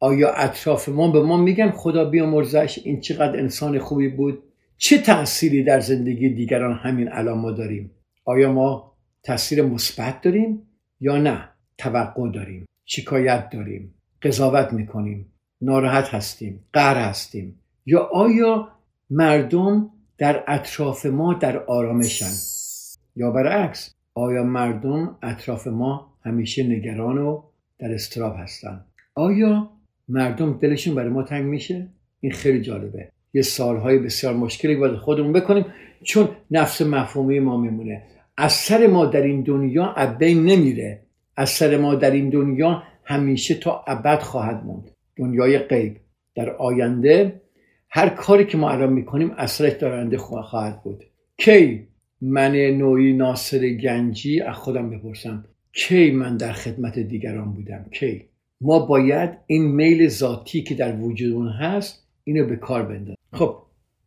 آیا 0.00 0.32
اطراف 0.32 0.88
ما 0.88 1.10
به 1.10 1.22
ما 1.22 1.36
میگن 1.36 1.70
خدا 1.70 2.04
بیامرزش 2.04 2.78
این 2.84 3.00
چقدر 3.00 3.38
انسان 3.38 3.78
خوبی 3.78 4.08
بود؟ 4.08 4.42
چه 4.76 4.98
تأثیری 4.98 5.64
در 5.64 5.80
زندگی 5.80 6.28
دیگران 6.28 6.72
همین 6.72 7.12
الان 7.12 7.38
ما 7.38 7.50
داریم؟ 7.50 7.90
آیا 8.24 8.52
ما 8.52 8.92
تاثیر 9.22 9.62
مثبت 9.62 10.20
داریم 10.20 10.62
یا 11.00 11.16
نه؟ 11.16 11.48
توقع 11.78 12.30
داریم. 12.30 12.66
شکایت 12.84 13.50
داریم. 13.50 13.94
قضاوت 14.22 14.72
می‌کنیم. 14.72 15.32
ناراحت 15.60 16.14
هستیم. 16.14 16.64
قهر 16.72 16.96
هستیم. 16.96 17.60
یا 17.86 18.00
آیا 18.00 18.68
مردم 19.10 19.90
در 20.18 20.44
اطراف 20.46 21.06
ما 21.06 21.34
در 21.34 21.58
آرامشن؟ 21.58 22.32
یا 23.16 23.30
برعکس 23.30 23.94
آیا 24.14 24.42
مردم 24.42 25.18
اطراف 25.22 25.66
ما 25.66 26.14
همیشه 26.24 26.62
نگران 26.62 27.18
و 27.18 27.42
در 27.78 27.94
استراب 27.94 28.36
هستن؟ 28.38 28.84
آیا 29.14 29.70
مردم 30.08 30.58
دلشون 30.58 30.94
برای 30.94 31.08
ما 31.08 31.22
تنگ 31.22 31.44
میشه. 31.44 31.88
این 32.20 32.32
خیلی 32.32 32.60
جالبه. 32.60 33.08
یه 33.34 33.42
سالهای 33.42 33.98
بسیار 33.98 34.34
مشکلی 34.34 34.76
باید 34.76 34.96
خودمون 34.96 35.32
بکنیم 35.32 35.64
چون 36.02 36.28
نفس 36.50 36.82
مفهومی 36.82 37.40
ما 37.40 37.56
میمونه. 37.56 38.02
اثر 38.38 38.86
ما 38.86 39.06
در 39.06 39.22
این 39.22 39.42
دنیا 39.42 39.94
ابین 39.96 40.44
نمیره. 40.44 41.02
اثر 41.36 41.76
ما 41.76 41.94
در 41.94 42.10
این 42.10 42.30
دنیا 42.30 42.82
همیشه 43.04 43.54
تا 43.54 43.84
ابد 43.86 44.18
خواهد 44.18 44.64
موند. 44.64 44.90
دنیای 45.16 45.58
غیب. 45.58 45.96
در 46.34 46.50
آینده 46.50 47.40
هر 47.90 48.08
کاری 48.08 48.44
که 48.44 48.58
ما 48.58 48.70
الان 48.70 48.92
می‌کنیم 48.92 49.30
اثرش 49.36 49.72
در 49.72 49.92
آینده 49.92 50.18
خواهد 50.18 50.82
بود. 50.82 51.04
کی 51.36 51.88
من 52.20 52.56
نوعی 52.56 53.12
ناصر 53.12 53.68
گنجی 53.68 54.40
از 54.40 54.56
خودم 54.56 54.90
بپرسم. 54.90 55.44
کی 55.72 56.10
من 56.10 56.36
در 56.36 56.52
خدمت 56.52 56.98
دیگران 56.98 57.52
بودم؟ 57.52 57.86
کی؟ 57.92 58.28
ما 58.60 58.78
باید 58.78 59.30
این 59.46 59.66
میل 59.66 60.08
ذاتی 60.08 60.62
که 60.62 60.74
در 60.74 60.96
وجودمون 60.96 61.48
هست 61.48 62.06
اینو 62.24 62.46
به 62.46 62.56
کار 62.56 62.82
بندازیم. 62.82 63.16
خب 63.32 63.56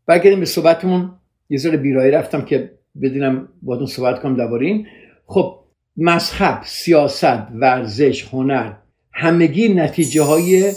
برگردیم 0.06 0.40
به 0.40 0.46
صحبتمون. 0.46 1.12
یه 1.50 1.58
ذره 1.58 1.78
بیرایی 1.78 2.12
رفتم 2.12 2.42
که 2.42 2.72
بدونم 3.02 3.48
باهاتون 3.62 3.88
صحبت 3.88 4.22
کنم 4.22 4.36
درباره 4.36 4.66
این. 4.66 4.88
خب 5.26 5.60
مذهب 5.98 6.62
سیاست 6.66 7.52
ورزش 7.54 8.28
هنر 8.34 8.74
همگی 9.14 9.74
نتیجه 9.74 10.22
های 10.22 10.74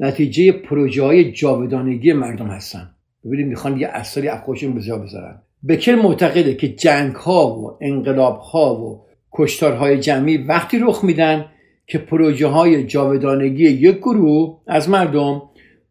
نتیجه 0.00 0.52
پروژه 0.52 1.02
های 1.02 1.32
جاودانگی 1.32 2.12
مردم 2.12 2.46
هستن. 2.46 2.90
ببینید 3.24 3.46
می‌خوان 3.46 3.80
یه 3.80 3.88
اثری 3.88 4.28
از 4.28 4.40
خودشون 4.40 4.74
به 4.74 4.80
جا 4.80 4.98
بذارن. 4.98 5.42
بکر 5.68 5.94
معتقده 5.94 6.54
که 6.54 6.68
جنگ 6.68 7.14
ها 7.14 7.58
و 7.58 7.78
انقلاب 7.80 8.38
ها 8.38 8.74
و 8.74 9.04
کشتارهای 9.32 9.98
جمعی 9.98 10.36
وقتی 10.36 10.78
رخ 10.78 11.04
میدن 11.04 11.46
که 11.90 11.98
پروژه 11.98 12.46
های 12.46 12.84
جاودانگی 12.84 13.64
یک 13.64 13.96
گروه 13.96 14.60
از 14.66 14.88
مردم 14.88 15.42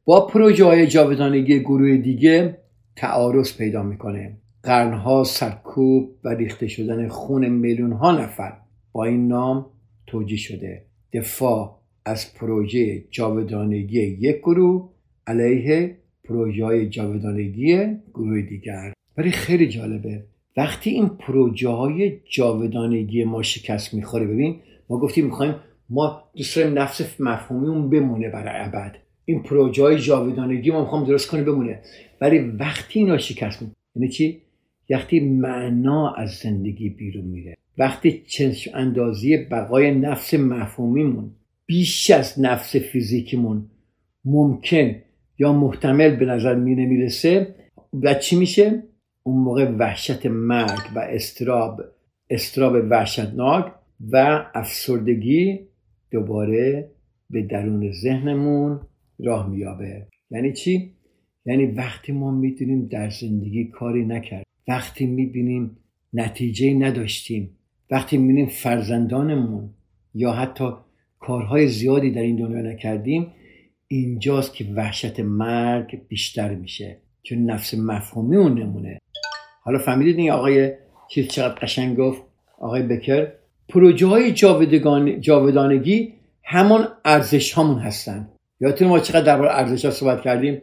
با 0.06 0.28
پروژه 0.28 0.66
های 0.66 0.88
جاودانگی 0.88 1.60
گروه 1.60 1.98
دیگه 1.98 2.58
تعارض 2.96 3.58
پیدا 3.58 3.84
می‌کنه. 3.84 4.38
قرنها 4.64 5.24
سرکوب 5.24 6.10
و 6.24 6.30
ریخته 6.30 6.68
شدن 6.68 7.08
خون 7.08 7.50
میلیون 7.50 7.92
ها 7.92 8.12
نفر 8.12 8.54
با 8.92 9.06
این 9.06 9.28
نام 9.28 9.66
توجیه 10.08 10.38
شده. 10.38 10.86
دفاع 11.14 11.80
از 12.06 12.34
پروژه 12.34 13.04
جاودانگی 13.12 14.02
یک 14.02 14.38
گروه 14.38 14.90
علیه 15.28 15.98
پروژه 16.24 16.66
های 16.66 16.90
جاودانگی 16.90 17.78
گروه 18.14 18.42
دیگر. 18.42 18.94
ولی 19.18 19.32
خیلی 19.32 19.68
جالبه 19.68 20.24
وقتی 20.58 20.90
این 20.90 21.08
پروژه 21.08 21.70
های 21.70 22.20
جاودانگی 22.30 23.24
ما 23.24 23.42
شکست 23.44 23.94
می‌خوره 23.94 24.26
ببین 24.26 24.56
ما 24.90 25.00
گفتیم 25.00 25.26
می‌خوایم 25.26 25.56
ما 25.90 26.24
دوست 26.36 26.56
داریم 26.56 26.80
نفس 26.80 27.22
مفهومیمون 27.22 27.90
بمونه 27.90 28.30
برای 28.30 28.66
ابد. 28.66 28.96
این 29.26 29.44
پروژه 29.44 29.84
های 29.84 30.00
جاودانگی 30.00 30.72
ما 30.72 30.82
می‌خوام 30.82 31.06
درست 31.06 31.32
کنیم 31.32 31.46
بمونه. 31.46 31.80
ولی 32.22 32.40
وقتی 32.40 33.00
اینا 33.00 33.18
شکست 33.18 33.66
یعنی 33.96 34.10
چی؟ 34.10 34.42
وقتی 34.90 35.20
معنا 35.20 36.14
از 36.14 36.30
زندگی 36.30 36.90
بیرون 36.90 37.26
میره. 37.26 37.58
وقتی 37.78 38.24
چنش 38.28 38.70
اندازی 38.74 39.38
بقای 39.38 39.92
نفس 39.92 40.34
مفهومیمون 40.34 41.32
بیش 41.66 42.12
از 42.12 42.40
نفس 42.40 42.76
فیزیکیمون 42.76 43.66
ممکن 44.26 44.96
یا 45.40 45.54
محتمل 45.54 46.16
به 46.16 46.26
نظر 46.26 46.56
می 46.56 46.76
نمی‌رسه 46.76 47.56
و 47.94 48.14
چی 48.14 48.36
میشه؟ 48.36 48.84
اون 49.24 49.44
موقع 49.44 49.72
وحشت 49.72 50.26
مرگ 50.26 50.80
و 50.96 51.00
استراب 51.00 51.82
استراب 52.30 52.74
وحشتناک 52.90 53.74
و 54.12 54.46
افسردگی 54.54 55.60
دوباره 56.12 56.92
به 57.30 57.42
درون 57.42 57.92
ذهنمون 57.92 58.80
راه 59.20 59.50
میابه 59.50 60.08
یعنی 60.32 60.54
چی؟ 60.54 60.94
یعنی 61.46 61.66
وقتی 61.66 62.12
ما 62.12 62.32
می‌دونیم 62.32 62.88
در 62.88 63.10
زندگی 63.10 63.66
کاری 63.66 64.06
نکرد 64.06 64.46
وقتی 64.68 65.06
می‌بینیم 65.06 65.78
نتیجه 66.14 66.74
نداشتیم 66.74 67.58
وقتی 67.92 68.18
می‌بینیم 68.18 68.48
فرزندانمون 68.48 69.70
یا 70.14 70.32
حتی 70.32 70.70
کارهای 71.20 71.68
زیادی 71.68 72.12
در 72.12 72.22
این 72.22 72.36
دنیا 72.36 72.62
نکردیم 72.62 73.28
اینجاست 73.88 74.54
که 74.54 74.66
وحشت 74.76 75.20
مرگ 75.20 76.08
بیشتر 76.08 76.56
میشه. 76.56 76.98
چون 77.24 77.38
نفس 77.38 77.74
مفهومی 77.74 78.38
اون 78.38 78.60
نمونه. 78.60 79.00
حالا 79.62 79.80
فهمیدید 79.80 80.18
این 80.18 80.32
آقای 80.32 80.72
چیز 81.10 81.28
چقدر 81.28 81.56
قشنگ 81.56 81.98
گفت؟ 81.98 82.22
آقای 82.60 82.84
بکر؟ 82.84 83.32
پروژه 83.70 84.08
های 84.08 84.32
جاودانگی 85.20 86.14
همان 86.44 86.88
ارزش 87.06 87.54
هامون 87.54 87.80
هستن. 87.80 88.30
یادتون 88.60 88.88
ما 88.88 89.00
چقدر 89.00 89.22
درباره 89.22 89.52
ارزش 89.52 89.86
ها 89.86 89.92
صحبت 89.92 90.22
کردیم؟ 90.22 90.62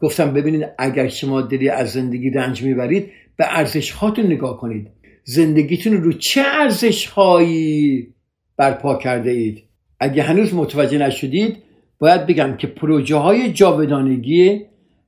گفتم 0.00 0.32
ببینید 0.32 0.68
اگر 0.78 1.08
شما 1.08 1.40
دلی 1.40 1.68
از 1.68 1.92
زندگی 1.92 2.30
رنج 2.30 2.62
می‌برید 2.62 3.10
به 3.36 3.58
ارزش 3.58 3.90
هاتون 3.90 4.26
نگاه 4.26 4.56
کنید. 4.56 4.90
زندگیتون 5.24 5.92
رو 5.92 6.12
چه 6.12 6.42
ارزش 6.46 7.06
هایی 7.06 8.08
برپا 8.56 8.94
کرده 8.94 9.30
اید؟ 9.30 9.62
اگه 10.00 10.22
هنوز 10.22 10.54
متوجه 10.54 10.98
نشدید 10.98 11.56
باید 11.98 12.26
بگم 12.26 12.56
که 12.56 12.66
پروژه 12.66 13.16
های 13.16 13.52
جاودانگی 13.52 14.60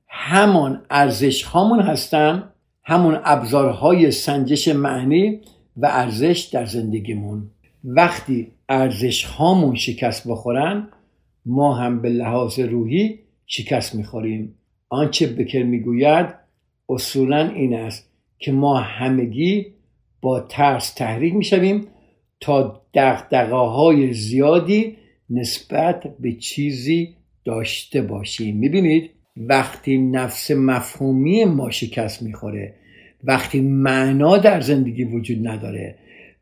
همان 0.07 0.81
ارزش 0.89 1.43
هامون 1.43 1.79
هستن 1.79 2.43
همون 2.83 3.19
ابزارهای 3.23 4.11
سنجش 4.11 4.67
معنی 4.67 5.41
و 5.77 5.85
ارزش 5.85 6.49
در 6.53 6.65
زندگیمون. 6.65 7.49
وقتی 7.83 8.51
ارزش 8.69 9.23
هامون 9.23 9.75
شکست 9.75 10.27
بخورن 10.27 10.87
ما 11.45 11.73
هم 11.73 12.01
به 12.01 12.09
لحاظ 12.09 12.59
روحی 12.59 13.19
شکست 13.45 13.95
می‌خوریم. 13.95 14.55
آنچه 14.89 15.27
بکر 15.27 15.63
می‌گوید 15.63 16.27
اصولا 16.89 17.49
این 17.49 17.75
است 17.75 18.09
که 18.39 18.51
ما 18.51 18.77
همگی 18.77 19.65
با 20.21 20.39
ترس 20.39 20.93
تحریک 20.93 21.33
می‌شویم 21.33 21.87
تا 22.39 22.81
دقدقه 22.93 23.55
های 23.55 24.13
زیادی 24.13 24.97
نسبت 25.29 26.03
به 26.19 26.33
چیزی 26.33 27.15
داشته 27.45 28.01
باشیم. 28.01 28.57
می‌بینید؟ 28.57 29.11
وقتی 29.37 29.97
نفس 29.97 30.51
مفهومی 30.51 31.45
ما 31.45 31.69
شکست 31.69 32.23
می‌خوره 32.23 32.73
وقتی 33.23 33.61
معنا 33.61 34.37
در 34.37 34.61
زندگی 34.61 35.03
وجود 35.03 35.47
نداره 35.47 35.95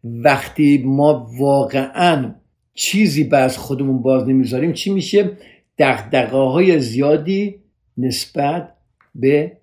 وقتی 0.04 0.84
ما 0.86 1.32
واقعا 1.38 2.36
چیزی 2.74 3.24
به 3.24 3.38
از 3.38 3.58
خودمون 3.58 4.02
باز 4.02 4.28
نمی‌ذاریم 4.28 4.74
چی 4.74 4.94
میشه؟ 4.94 5.32
دقدقه 5.78 6.38
های 6.38 6.80
زیادی 6.80 7.56
نسبت 7.98 8.74
به 9.16 9.58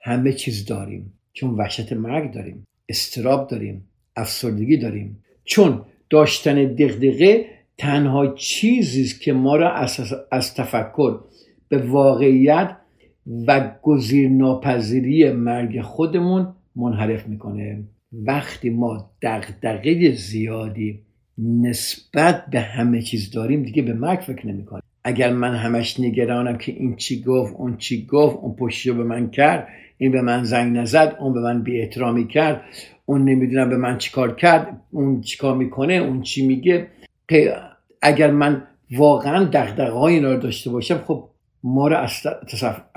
همه 0.00 0.32
چیز 0.32 0.64
داریم. 0.64 1.12
چون 1.32 1.50
وحشت 1.50 1.92
مرگ 1.92 2.32
داریم 2.32 2.66
استراب 2.88 3.48
داریم 3.48 3.84
افسردگی 4.16 4.76
داریم. 4.76 5.22
چون 5.44 5.82
داشتن 6.10 6.64
دقدقه 6.64 7.46
تنها 7.78 8.34
چیزی 8.34 9.02
است 9.02 9.20
که 9.20 9.32
ما 9.32 9.56
را 9.56 9.72
از, 9.72 10.14
از 10.30 10.54
تفکر 10.54 11.20
به 11.68 11.78
واقعیت 11.78 12.76
و 13.46 13.70
گزیر 13.82 14.28
ناپذیری 14.28 15.30
مرگ 15.30 15.80
خودمون 15.80 16.54
منحرف 16.78 17.26
می‌کنه. 17.26 17.84
وقتی 18.12 18.70
ما 18.70 19.10
دقدقه 19.22 20.12
زیادی 20.12 21.00
نسبت 21.38 22.46
به 22.50 22.60
همه 22.60 23.02
چیز 23.02 23.30
داریم 23.30 23.62
دیگه 23.62 23.82
به 23.82 23.92
مرگ 23.92 24.18
فکر 24.18 24.46
نمی‌کنیم. 24.46 24.82
اگر 25.04 25.32
من 25.32 25.54
همش 25.54 26.00
نگرانم 26.00 26.58
که 26.58 26.72
این 26.72 26.96
چی 26.96 27.22
گفت 27.22 27.54
اون 27.56 27.76
چی 27.76 28.06
گفت 28.06 28.36
اون 28.36 28.56
پشتی 28.56 28.90
رو 28.90 28.96
به 28.96 29.04
من 29.04 29.30
کرد 29.30 29.68
این 29.98 30.12
به 30.12 30.22
من 30.22 30.44
زنگ 30.44 30.76
نزد 30.76 31.16
اون 31.20 31.32
به 31.32 31.40
من 31.40 31.62
بی 31.62 31.80
احترامی 31.80 32.26
کرد 32.26 32.60
اون 33.06 33.24
نمی‌دونم 33.24 33.70
به 33.70 33.76
من 33.76 33.98
چیکار 33.98 34.34
کرد 34.34 34.80
اون 34.90 35.20
چیکار 35.20 35.56
می‌کنه 35.56 35.92
اون 35.92 36.22
چی 36.22 36.46
میگه. 36.46 36.86
اگر 38.02 38.30
من 38.30 38.62
واقعا 38.90 39.44
دقدقه 39.44 39.90
های 39.92 40.14
اینا 40.14 40.32
رو 40.32 40.40
داشته 40.40 40.70
باشم 40.70 40.98
خب 40.98 41.28
ما 41.62 41.88
رو, 41.88 41.96
از 41.96 42.10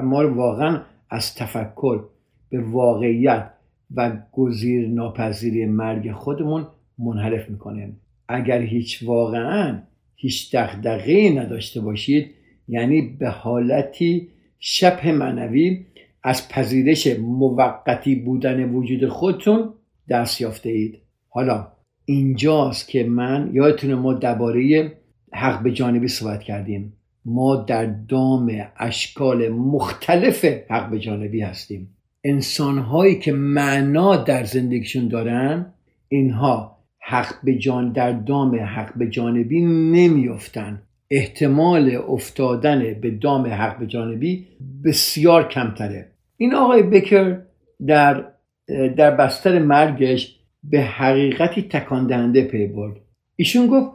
ما 0.03 0.21
رو 0.21 0.35
واقعا 0.35 0.81
از 1.09 1.35
تفکر 1.35 2.03
به 2.49 2.61
واقعیت 2.61 3.49
و 3.95 4.17
گزیر 4.31 4.87
ناپذیری 4.87 5.65
مرگ 5.65 6.11
خودمون 6.11 6.67
منحرف 6.97 7.49
می‌کنه. 7.49 7.93
اگر 8.27 8.61
هیچ 8.61 9.03
واقعا 9.03 9.79
هیچ 10.15 10.55
دغدغه 10.55 11.29
نداشته 11.29 11.81
باشید 11.81 12.31
یعنی 12.67 13.01
به 13.01 13.29
حالتی 13.29 14.27
شبه 14.59 15.11
معنوی 15.11 15.85
از 16.23 16.49
پذیرش 16.49 17.07
موقتی 17.19 18.15
بودن 18.15 18.69
وجود 18.69 19.07
خودتون 19.07 19.73
دست 20.09 20.41
یافته 20.41 20.69
اید 20.69 20.97
حالا 21.29 21.67
اینجاست 22.05 22.89
که 22.89 23.03
من 23.03 23.49
یادتونه 23.53 23.95
ما 23.95 24.13
درباره 24.13 24.91
حق 25.33 25.63
به 25.63 25.71
جانبی 25.71 26.07
صحبت 26.07 26.43
کردیم. 26.43 26.93
ما 27.25 27.55
در 27.55 27.85
دام 27.85 28.51
اشکال 28.77 29.49
مختلف 29.49 30.45
حق 30.45 30.89
به 30.89 30.99
جانبی 30.99 31.41
هستیم. 31.41 31.95
انسان 32.23 32.77
هایی 32.77 33.19
که 33.19 33.31
معنا 33.31 34.15
در 34.15 34.43
زندگیشون 34.43 35.07
دارن 35.07 35.73
اینها 36.07 36.77
حق 36.99 37.35
به 37.43 37.55
جان 37.55 37.91
در 37.91 38.11
دام 38.11 38.55
حق 38.55 38.93
به 38.95 39.09
جانبی 39.09 39.61
نمیافتن. 39.65 40.81
احتمال 41.11 41.95
افتادن 42.09 42.93
به 43.01 43.11
دام 43.11 43.47
حق 43.47 43.79
به 43.79 43.87
جانبی 43.87 44.47
بسیار 44.85 45.47
کمتره. 45.47 46.11
این 46.37 46.55
آقای 46.55 46.83
بکر 46.83 47.41
در 47.87 48.25
در 48.97 49.11
بستر 49.11 49.59
مرگش 49.59 50.39
به 50.63 50.81
حقیقتی 50.81 51.61
تکان 51.61 52.07
دهنده 52.07 52.43
پی 52.43 52.67
برد. 52.67 52.95
ایشون 53.35 53.67
گفت 53.67 53.91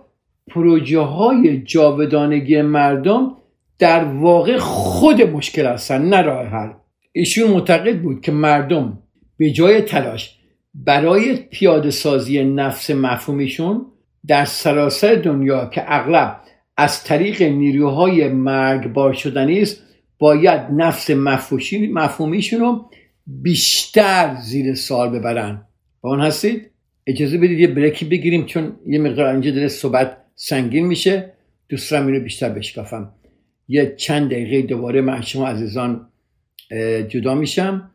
پروژه 0.49 1.01
های 1.01 1.63
جاودانگی 1.63 2.63
مردم 2.63 3.37
در 3.79 4.05
واقع 4.05 4.59
خود 4.59 5.23
مشکل 5.23 5.67
هستن 5.67 6.03
نه 6.03 6.23
راه 6.23 6.47
حل. 6.47 6.71
ایشون 7.19 7.51
معتقد 7.51 8.03
بود 8.03 8.21
که 8.21 8.33
مردم 8.33 8.99
به 9.37 9.51
جای 9.51 9.81
تلاش 9.81 10.39
برای 10.75 11.37
پیاده 11.37 11.91
سازی 11.91 12.45
نفس 12.45 12.91
مفهومیشون 12.91 13.87
در 14.27 14.45
سراسر 14.45 15.15
دنیا 15.15 15.67
که 15.67 15.85
اغلب 15.87 16.41
از 16.77 17.05
طریق 17.05 17.43
نیروهای 17.43 18.29
مرگبار 18.29 19.13
شدنی 19.13 19.61
است 19.61 19.83
باید 20.19 20.61
نفس 20.71 21.11
مفهومیشون 21.11 22.61
رو 22.61 22.91
بیشتر 23.27 24.37
زیر 24.43 24.75
سال 24.75 25.11
ببرن. 25.11 25.67
با 26.01 26.11
آن 26.11 26.21
هستید؟ 26.21 26.71
اجازه 27.07 27.39
بدید 27.39 27.61
یه 27.61 27.67
بریکی 27.67 28.05
بگیریم 28.05 28.47
چون 28.47 28.77
یه 28.87 28.99
مقدار 28.99 29.27
اینجا 29.27 29.51
داره 29.51 29.69
صحبت 29.69 30.17
سنگین 30.35 30.87
میشه. 30.87 31.33
دوست 31.69 31.91
دارم 31.91 32.07
اینو 32.07 32.21
بیشتر 32.21 32.49
بشکافم. 32.49 33.13
یه 33.69 33.95
چند 33.97 34.31
دقیقه 34.31 34.63
دوباره 34.63 35.01
من 35.01 35.21
شما 35.21 35.47
عزیزان 35.47 36.09
جدا 37.09 37.35
میشم 37.35 37.91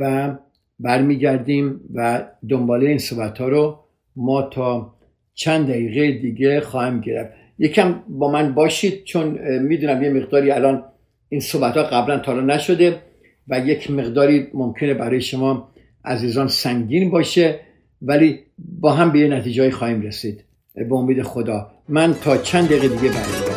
و 0.00 0.34
برمیگردیم 0.80 1.80
و 1.94 2.24
دنباله 2.48 2.88
این 2.88 2.98
صحبت 2.98 3.38
ها 3.38 3.48
رو 3.48 3.80
ما 4.16 4.42
تا 4.42 4.94
چند 5.34 5.68
دقیقه 5.68 6.18
دیگه 6.18 6.60
خواهم 6.60 7.00
گرفت. 7.00 7.32
یکم 7.58 8.02
با 8.08 8.30
من 8.30 8.54
باشید 8.54 9.04
چون 9.04 9.38
می‌دونم 9.58 10.02
یه 10.02 10.10
مقداری 10.10 10.50
الان 10.50 10.84
این 11.28 11.40
صحبت 11.40 11.76
ها 11.76 11.82
قبلا 11.82 12.18
تا 12.18 12.40
نشده 12.40 13.00
و 13.48 13.58
یک 13.58 13.90
مقداری 13.90 14.46
ممکنه 14.54 14.94
برای 14.94 15.20
شما 15.20 15.68
عزیزان 16.04 16.48
سنگین 16.48 17.10
باشه 17.10 17.60
ولی 18.02 18.40
با 18.58 18.92
هم 18.92 19.12
به 19.12 19.18
یه 19.18 19.28
نتیجه 19.28 19.70
خواهیم 19.70 20.00
رسید. 20.00 20.44
به 20.74 20.94
امید 20.94 21.22
خدا. 21.22 21.70
من 21.88 22.14
تا 22.14 22.36
چند 22.36 22.64
دقیقه 22.64 22.88
دیگه 22.88 23.08
برمیگردم. 23.08 23.53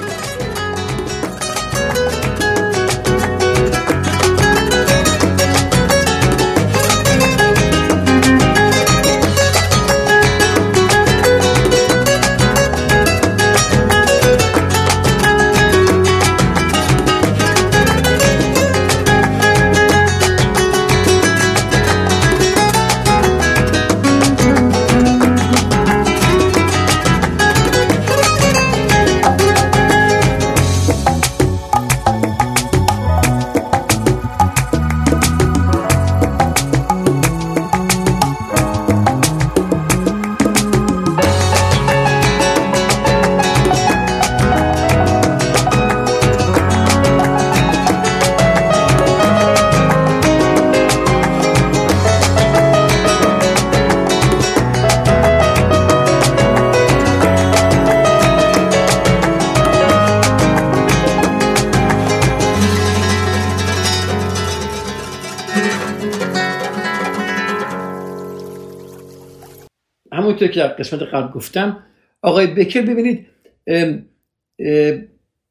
در 70.57 70.67
قسمت 70.67 71.01
قبل 71.01 71.31
گفتم 71.31 71.83
آقای 72.21 72.47
بکر 72.47 72.81
ببینید 72.81 73.25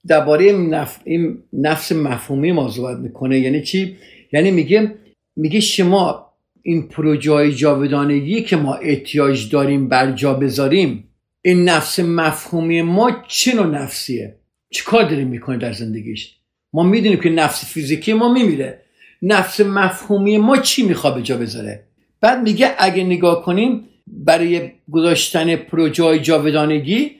درباره 0.07 0.53
نف... 0.53 0.99
این 1.05 1.42
نفس 1.53 1.92
مفهومی 1.92 2.53
ما 2.53 2.71
صحبت 2.71 2.97
می‌کنه. 2.97 3.38
یعنی 3.38 3.62
چی؟ 3.62 3.97
یعنی 4.33 4.51
میگه 4.51 4.95
میگه 5.37 5.61
شما 5.61 6.33
این 6.62 6.88
پروژه 6.88 7.53
جاودانگی 7.53 8.42
که 8.42 8.57
ما 8.57 8.75
احتیاج 8.75 9.51
داریم 9.51 9.88
بر 9.88 10.12
جا 10.12 10.35
بذاریم 10.35 11.09
این 11.42 11.69
نفس 11.69 12.01
مفهومی 12.01 12.83
ما 12.83 13.23
چه 13.29 13.55
نوع 13.55 13.66
نفسیه؟ 13.66 14.37
چیکار 14.71 15.09
داریم 15.09 15.29
می‌کنه 15.29 15.59
در 15.59 15.73
زندگیش؟ 15.73 16.37
ما 16.73 16.83
می‌دونیم 16.83 17.21
که 17.21 17.31
نفس 17.31 17.64
فیزیکی 17.73 18.12
ما 18.12 18.33
میمیره. 18.33 18.83
نفس 19.23 19.61
مفهومی 19.61 20.38
ما 20.38 20.57
چی 20.57 20.87
می‌خواد 20.87 21.14
به 21.14 21.23
جا 21.23 21.37
بذاره؟ 21.37 21.85
بعد 22.21 22.42
میگه 22.42 22.71
اگه 22.79 23.05
نگاه 23.05 23.42
کنیم 23.45 23.88
برای 24.07 24.71
گذاشتن 24.90 25.57
پروژه 25.57 26.19
جاودانگی 26.19 27.11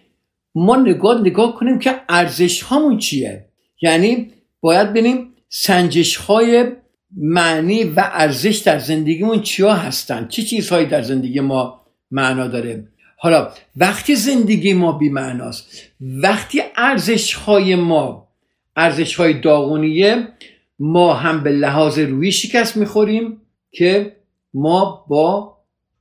ما 0.55 0.77
نگاه 0.77 1.21
نگاه 1.21 1.55
کنیم 1.55 1.79
که 1.79 1.95
ارزش 2.09 2.63
هامون 2.63 2.99
چیه. 2.99 3.45
یعنی 3.83 4.31
باید 4.61 4.91
ببینیم 4.91 5.33
سنجش 5.49 6.17
های 6.17 6.67
معنی 7.17 7.85
و 7.85 8.11
ارزش 8.13 8.57
در 8.57 8.79
زندگیمون 8.79 9.43
چیا 9.43 9.75
هستن. 9.75 10.29
چه 10.29 10.43
چی 10.43 10.49
چیزهایی 10.49 10.87
در 10.87 11.03
زندگی 11.03 11.41
ما 11.41 11.81
معنا 12.11 12.49
داره. 12.49 12.89
حالا 13.19 13.51
وقتی 13.77 14.15
زندگی 14.15 14.73
ما 14.73 14.93
بی 14.93 15.09
معناست 15.09 15.69
وقتی 16.01 16.63
ارزش 16.77 17.35
های 17.35 17.75
ما 17.75 18.29
ارزش 18.77 19.15
های 19.15 19.41
داغونیه 19.41 20.29
ما 20.79 21.15
هم 21.15 21.43
به 21.43 21.51
لحاظ 21.51 21.99
روی 21.99 22.33
شکست 22.33 22.77
می‌خوریم 22.77 23.41
که 23.71 24.17
ما 24.55 25.05
با 25.09 25.56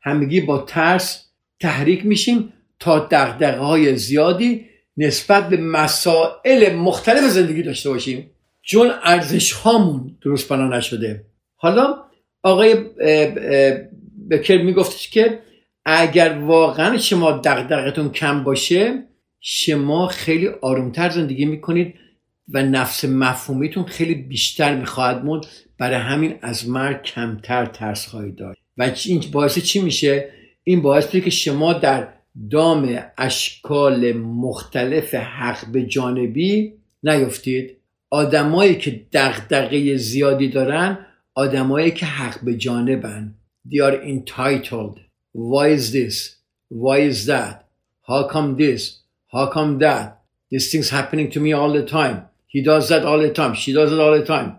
همگی 0.06 0.42
با 0.42 0.58
ترس 0.58 1.26
تحریک 1.60 2.06
میشیم 2.06 2.54
تا 2.80 3.00
دقدقه 3.00 3.58
های 3.58 3.96
زیادی 3.96 4.66
نسبت 4.98 5.50
به 5.50 5.58
مسائل 5.58 6.76
مختلف 6.76 7.24
زندگی 7.30 7.64
داشته 7.64 7.90
باشیم. 7.90 8.32
چون 8.62 8.92
ارزش 9.04 9.52
هامون 9.52 10.18
درست 10.22 10.50
بنا 10.50 10.78
نشده. 10.78 11.26
حالا 11.56 11.98
آقای 12.44 12.76
بکر 14.30 14.62
میگفتش 14.62 15.10
که 15.10 15.40
اگر 15.86 16.38
واقعا 16.40 16.98
شما 16.98 17.32
دقدقتون 17.32 18.10
کم 18.10 18.44
باشه 18.44 19.04
شما 19.40 20.08
خیلی 20.08 20.48
آرومتر 20.48 21.10
زندگی 21.10 21.46
می‌کنید 21.46 21.96
و 22.50 22.64
نفس 22.64 23.06
مفهومیتون 23.06 23.84
خیلی 23.84 24.16
بیشتر 24.16 24.76
می‌خواهد 24.76 25.26
موند 25.26 25.46
برای 25.78 25.98
همین 25.98 26.36
از 26.42 26.70
مرگ 26.70 27.04
کمتر 27.04 27.66
ترس 27.66 28.08
خواهید 28.08 28.36
داشت. 28.36 28.65
و 28.78 28.92
این 29.06 29.24
باعث 29.32 29.60
چی 29.60 29.82
میشه 29.82 30.30
این 30.64 30.82
باعث 30.82 31.06
میشه 31.06 31.22
که 31.22 31.30
شما 31.30 31.74
در 31.74 32.08
دام 32.52 33.00
اشکال 33.18 34.14
مختلف 34.14 35.14
حق 35.16 35.72
به 35.72 35.86
جانبی 35.86 36.74
نیفتید 37.04 37.78
آدمایی 38.10 38.76
که 38.76 39.06
دغدغه 39.14 39.98
زیادی 39.98 40.48
دارن 40.48 41.06
آدمایی 41.34 41.92
که 41.92 42.06
حق 42.06 42.44
به 42.44 42.56
جانبن 42.56 43.36
they 43.68 43.82
are 43.82 44.04
entitled 44.04 45.00
why 45.34 45.68
is 45.78 45.92
this 45.92 46.16
why 46.70 46.98
is 47.12 47.26
that 47.26 47.56
how 48.10 48.24
come 48.34 48.56
this 48.58 48.82
how 49.34 49.46
come 49.56 49.80
that 49.80 50.08
this 50.52 50.72
thing's 50.72 50.90
happening 50.90 51.30
to 51.34 51.40
me 51.40 51.52
all 51.54 51.72
the 51.74 51.86
time 51.98 52.18
he 52.54 52.62
does 52.62 52.90
that 52.90 53.04
all 53.06 53.20
the 53.20 53.34
time 53.40 53.54
she 53.54 53.72
does 53.74 53.92
it 53.92 54.00
all 54.00 54.20
the 54.20 54.28
time 54.28 54.52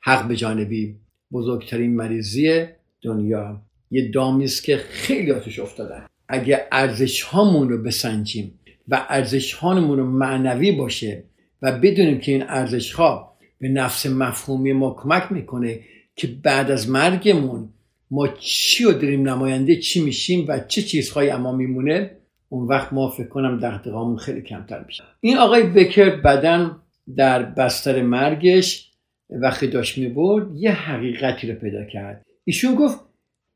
حق 0.00 0.28
به 0.28 0.36
جانبی 0.36 0.96
بزرگترین 1.32 1.96
مریضی 1.96 2.66
دنیا. 3.02 3.62
یه 3.90 4.10
دامی 4.10 4.44
است 4.44 4.64
که 4.64 4.76
خیلی 4.76 5.32
آتش 5.32 5.58
افتادن. 5.58 6.06
اگه 6.28 6.66
ارزش 6.72 7.22
هامون 7.22 7.68
رو 7.68 7.82
بسنجیم 7.82 8.58
و 8.88 9.06
ارزش 9.08 9.52
هامون 9.52 9.98
رو 9.98 10.06
معنوی 10.06 10.72
باشه 10.72 11.24
و 11.62 11.78
بدونیم 11.78 12.18
که 12.18 12.32
این 12.32 12.42
ارزش 12.42 12.92
ها 12.92 13.36
به 13.58 13.68
نفس 13.68 14.06
مفهومی 14.06 14.72
ما 14.72 14.90
کمک 14.90 15.32
می‌کنه 15.32 15.80
که 16.16 16.26
بعد 16.42 16.70
از 16.70 16.90
مرگمون 16.90 17.68
ما 18.10 18.28
چی 18.28 18.84
رو 18.84 18.92
داریم 18.92 19.28
نماینده 19.28 19.76
چی 19.76 20.04
میشیم 20.04 20.44
و 20.48 20.60
چه 20.68 20.82
چیزهایی 20.82 21.30
اما 21.30 21.52
میمونه 21.52 22.10
اون 22.48 22.66
وقت 22.68 22.92
ما 22.92 23.08
فکر 23.10 23.28
کنم 23.28 23.58
دقدقه‌مون 23.58 24.16
خیلی 24.16 24.42
کمتر 24.42 24.84
میشه. 24.84 25.04
این 25.20 25.38
آقای 25.38 25.62
بکر 25.62 26.10
بدن 26.10 26.76
در 27.16 27.42
بستر 27.42 28.02
مرگش 28.02 28.90
وقتی 29.30 29.66
داشت 29.66 29.98
می‌برد 29.98 30.46
یه 30.56 30.70
حقیقتی 30.70 31.52
رو 31.52 31.54
پیدا 31.54 31.84
کرد. 31.84 32.22
ایشون 32.48 32.74
گفت 32.74 33.00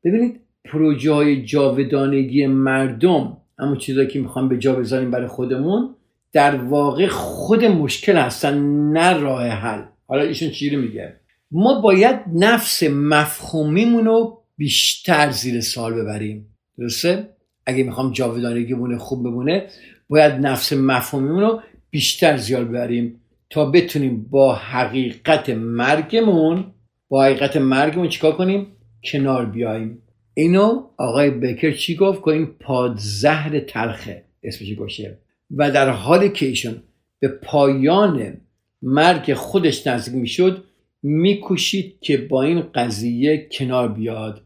ببینید 0.03 0.39
پروژه 0.65 1.43
جاودانگی 1.43 2.47
مردم 2.47 3.37
اما 3.59 3.75
چیزایی 3.75 4.07
که 4.07 4.19
می‌خوام 4.19 4.49
به 4.49 4.57
جا 4.57 4.75
بذاریم 4.75 5.11
برای 5.11 5.27
خودمون 5.27 5.95
در 6.33 6.55
واقع 6.55 7.07
خود 7.07 7.65
مشکل 7.65 8.17
هستن 8.17 8.57
نه 8.91 9.19
راه 9.19 9.47
حل. 9.47 9.81
حالا 10.07 10.23
ایشون 10.23 10.49
چی 10.49 10.75
میگه؟ 10.75 11.15
ما 11.51 11.81
باید 11.81 12.15
نفس 12.33 12.83
مفهومیمون 12.83 14.05
رو 14.05 14.43
بیشتر 14.57 15.31
زیر 15.31 15.61
سال 15.61 15.93
ببریم. 15.93 16.47
درسته؟ 16.77 17.29
اگه 17.65 17.83
می‌خوام 17.83 18.11
جاودانگی 18.11 18.73
بونه 18.73 18.97
خوب 18.97 19.23
بمونه 19.23 19.67
باید 20.09 20.33
نفس 20.33 20.73
مفهومیمون 20.73 21.41
رو 21.41 21.61
بیشتر 21.89 22.37
زیاد 22.37 22.67
ببریم 22.67 23.21
تا 23.49 23.65
بتونیم 23.65 24.27
با 24.29 24.55
حقیقت 24.55 25.49
مرگمون 25.49 26.65
با 27.09 27.23
حقیقت 27.23 27.57
مرگمون 27.57 28.09
چیکار 28.09 28.31
کنیم؟ 28.31 28.67
کنار 29.03 29.45
بیاییم. 29.45 30.01
اینو 30.33 30.83
آقای 30.97 31.29
بکر 31.29 31.71
چی 31.71 31.95
گفت؟ 31.95 32.23
که 32.23 32.27
این 32.27 32.45
پادزهر 32.45 33.59
تلخه. 33.59 34.23
اسمش 34.43 34.73
باشه 34.73 35.17
و 35.55 35.71
در 35.71 35.89
حالی 35.89 36.29
که 36.29 36.45
ایشون 36.45 36.83
به 37.19 37.27
پایان 37.27 38.37
مرگ 38.81 39.33
خودش 39.33 39.87
نزدیک 39.87 40.15
می‌شد 40.15 40.63
میکوشید 41.03 41.99
که 42.01 42.17
با 42.17 42.43
این 42.43 42.61
قضیه 42.61 43.47
کنار 43.51 43.87
بیاد. 43.87 44.45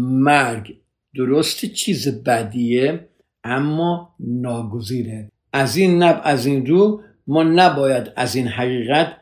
مرگ 0.00 0.76
درست 1.14 1.64
چیز 1.64 2.24
بدیه 2.24 3.08
اما 3.44 4.14
ناگزیره. 4.20 5.30
از 5.52 5.76
این 5.76 6.02
نب 6.02 6.20
از 6.24 6.46
این 6.46 6.66
رو 6.66 7.02
ما 7.26 7.42
نباید 7.42 8.12
از 8.16 8.36
این 8.36 8.48
حقیقت 8.48 9.16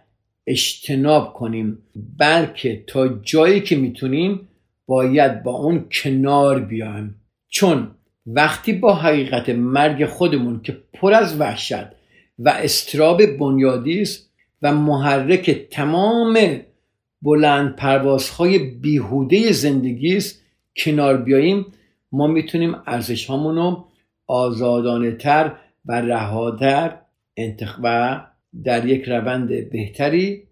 اجتناب 0.46 1.32
کنیم 1.32 1.78
بلکه 2.18 2.84
تا 2.86 3.08
جایی 3.08 3.60
که 3.60 3.76
می‌تونیم 3.76 4.48
باید 4.90 5.42
با 5.42 5.52
اون 5.52 5.84
کنار 5.92 6.60
بیایم. 6.60 7.14
چون 7.48 7.90
وقتی 8.26 8.72
با 8.72 8.94
حقیقت 8.94 9.48
مرگ 9.48 10.06
خودمون 10.06 10.60
که 10.62 10.76
پر 10.92 11.12
از 11.14 11.40
وحشت 11.40 11.86
و 12.38 12.48
استراب 12.48 13.26
بنیادی 13.26 14.02
است 14.02 14.30
و 14.62 14.72
محرک 14.72 15.50
تمام 15.50 16.38
بلند 17.22 17.76
پروازهای 17.76 18.58
بیهوده 18.58 19.52
زندگی 19.52 20.16
است 20.16 20.42
کنار 20.76 21.16
بیاییم 21.16 21.66
ما 22.12 22.26
می‌تونیم 22.26 22.76
ارزش 22.86 23.30
رو 23.30 23.84
آزادانه 24.26 25.12
تر 25.12 25.52
و 25.84 26.00
رهاتر 26.00 26.98
و 27.82 28.20
در 28.64 28.86
یک 28.86 29.04
روند 29.04 29.70
بهتری 29.70 30.42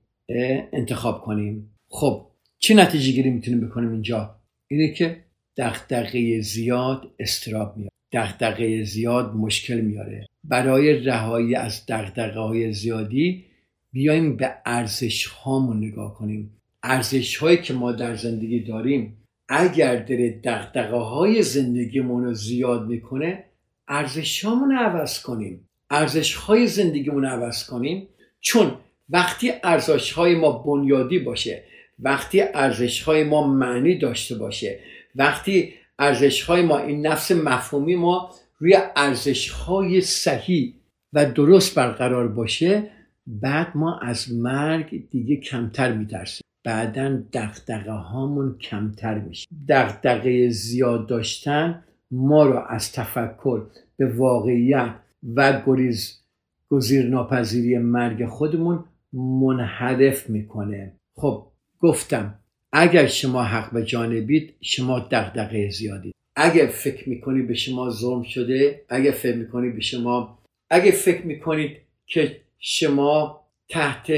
انتخاب 0.72 1.22
کنیم. 1.22 1.74
خب 1.88 2.27
چه 2.58 2.74
نتیجه 2.74 3.12
گیری 3.12 3.30
می‌تونیم 3.30 3.68
بکنیم 3.68 3.92
اینجا؟ 3.92 4.36
اینه 4.68 4.92
که 4.92 5.24
دغدغه 5.56 6.40
زیاد 6.40 7.10
استراب 7.18 7.76
میاره 7.76 7.92
دغدغه 8.12 8.84
زیاد 8.84 9.34
مشکل 9.34 9.80
میاره. 9.80 10.26
برای 10.44 11.00
رهایی 11.00 11.54
از 11.54 11.86
دغدغه 11.88 12.40
های 12.40 12.72
زیادی 12.72 13.44
بیایم 13.92 14.36
به 14.36 14.54
ارزش 14.66 15.26
هامون 15.26 15.76
نگاه 15.76 16.14
کنیم. 16.14 16.60
ارزش 16.82 17.36
هایی 17.36 17.56
که 17.56 17.74
ما 17.74 17.92
در 17.92 18.14
زندگی 18.14 18.60
داریم 18.60 19.16
اگر 19.48 19.96
داره 19.96 20.40
دغدغه 20.44 20.96
های 20.96 21.42
زندگیمون 21.42 22.24
رو 22.24 22.34
زیاد 22.34 22.86
می‌کنه 22.86 23.44
ارزش 23.88 24.44
هامون 24.44 24.72
عوض 24.76 25.22
کنیم. 25.22 25.68
ارزش 25.90 26.34
های 26.34 26.66
زندگیمون 26.66 27.24
عوض 27.24 27.64
کنیم. 27.64 28.08
چون 28.40 28.74
وقتی 29.08 29.52
ارزش 29.64 30.12
های 30.12 30.34
ما 30.34 30.52
بنیادی 30.52 31.18
باشه 31.18 31.62
وقتی 31.98 32.40
ارزش 32.40 33.02
های 33.02 33.24
ما 33.24 33.46
معنی 33.46 33.98
داشته 33.98 34.34
باشه 34.34 34.78
وقتی 35.14 35.74
ارزش 35.98 36.42
های 36.42 36.62
ما 36.62 36.78
این 36.78 37.06
نفس 37.06 37.32
مفهومی 37.32 37.96
ما 37.96 38.30
روی 38.58 38.76
ارزش 38.96 39.50
های 39.50 40.00
صحیح 40.00 40.74
و 41.12 41.30
درست 41.32 41.74
برقرار 41.74 42.28
باشه 42.28 42.90
بعد 43.26 43.76
ما 43.76 43.98
از 43.98 44.32
مرگ 44.32 45.10
دیگه 45.10 45.36
کمتر 45.36 45.92
میترسیم. 45.92 46.42
بعدا 46.64 47.22
دقدقه 47.32 47.92
هامون 47.92 48.58
کمتر 48.58 49.18
میشه. 49.18 49.46
دقدقه 49.68 50.50
زیاد 50.50 51.06
داشتن 51.06 51.84
ما 52.10 52.46
رو 52.46 52.58
از 52.68 52.92
تفکر 52.92 53.66
به 53.96 54.06
واقعیت 54.06 54.94
و 55.34 55.62
گریز 55.66 56.20
گزیر 56.70 57.08
ناپذیری 57.08 57.78
مرگ 57.78 58.26
خودمون 58.26 58.84
منحرف 59.12 60.30
می‌کنه. 60.30 60.92
خب 61.16 61.46
گفتم 61.80 62.38
اگر 62.72 63.06
شما 63.06 63.42
حق 63.42 63.72
به 63.72 63.84
جانبید 63.84 64.54
شما 64.60 64.98
دغدغه 64.98 65.70
زیادی 65.70 66.12
اگر 66.36 66.66
فکر 66.66 67.08
می‌کنید 67.08 67.48
به 67.48 67.54
شما 67.54 67.90
ظلم 67.90 68.22
شده 68.22 68.84
اگر 68.88 69.10
فکر 69.10 69.36
می‌کنید 69.36 69.74
به 69.74 69.80
شما 69.80 70.38
اگر 70.70 70.90
فکر 70.90 71.26
می‌کنید 71.26 71.76
که 72.06 72.40
شما 72.58 73.40
تحت 73.68 74.12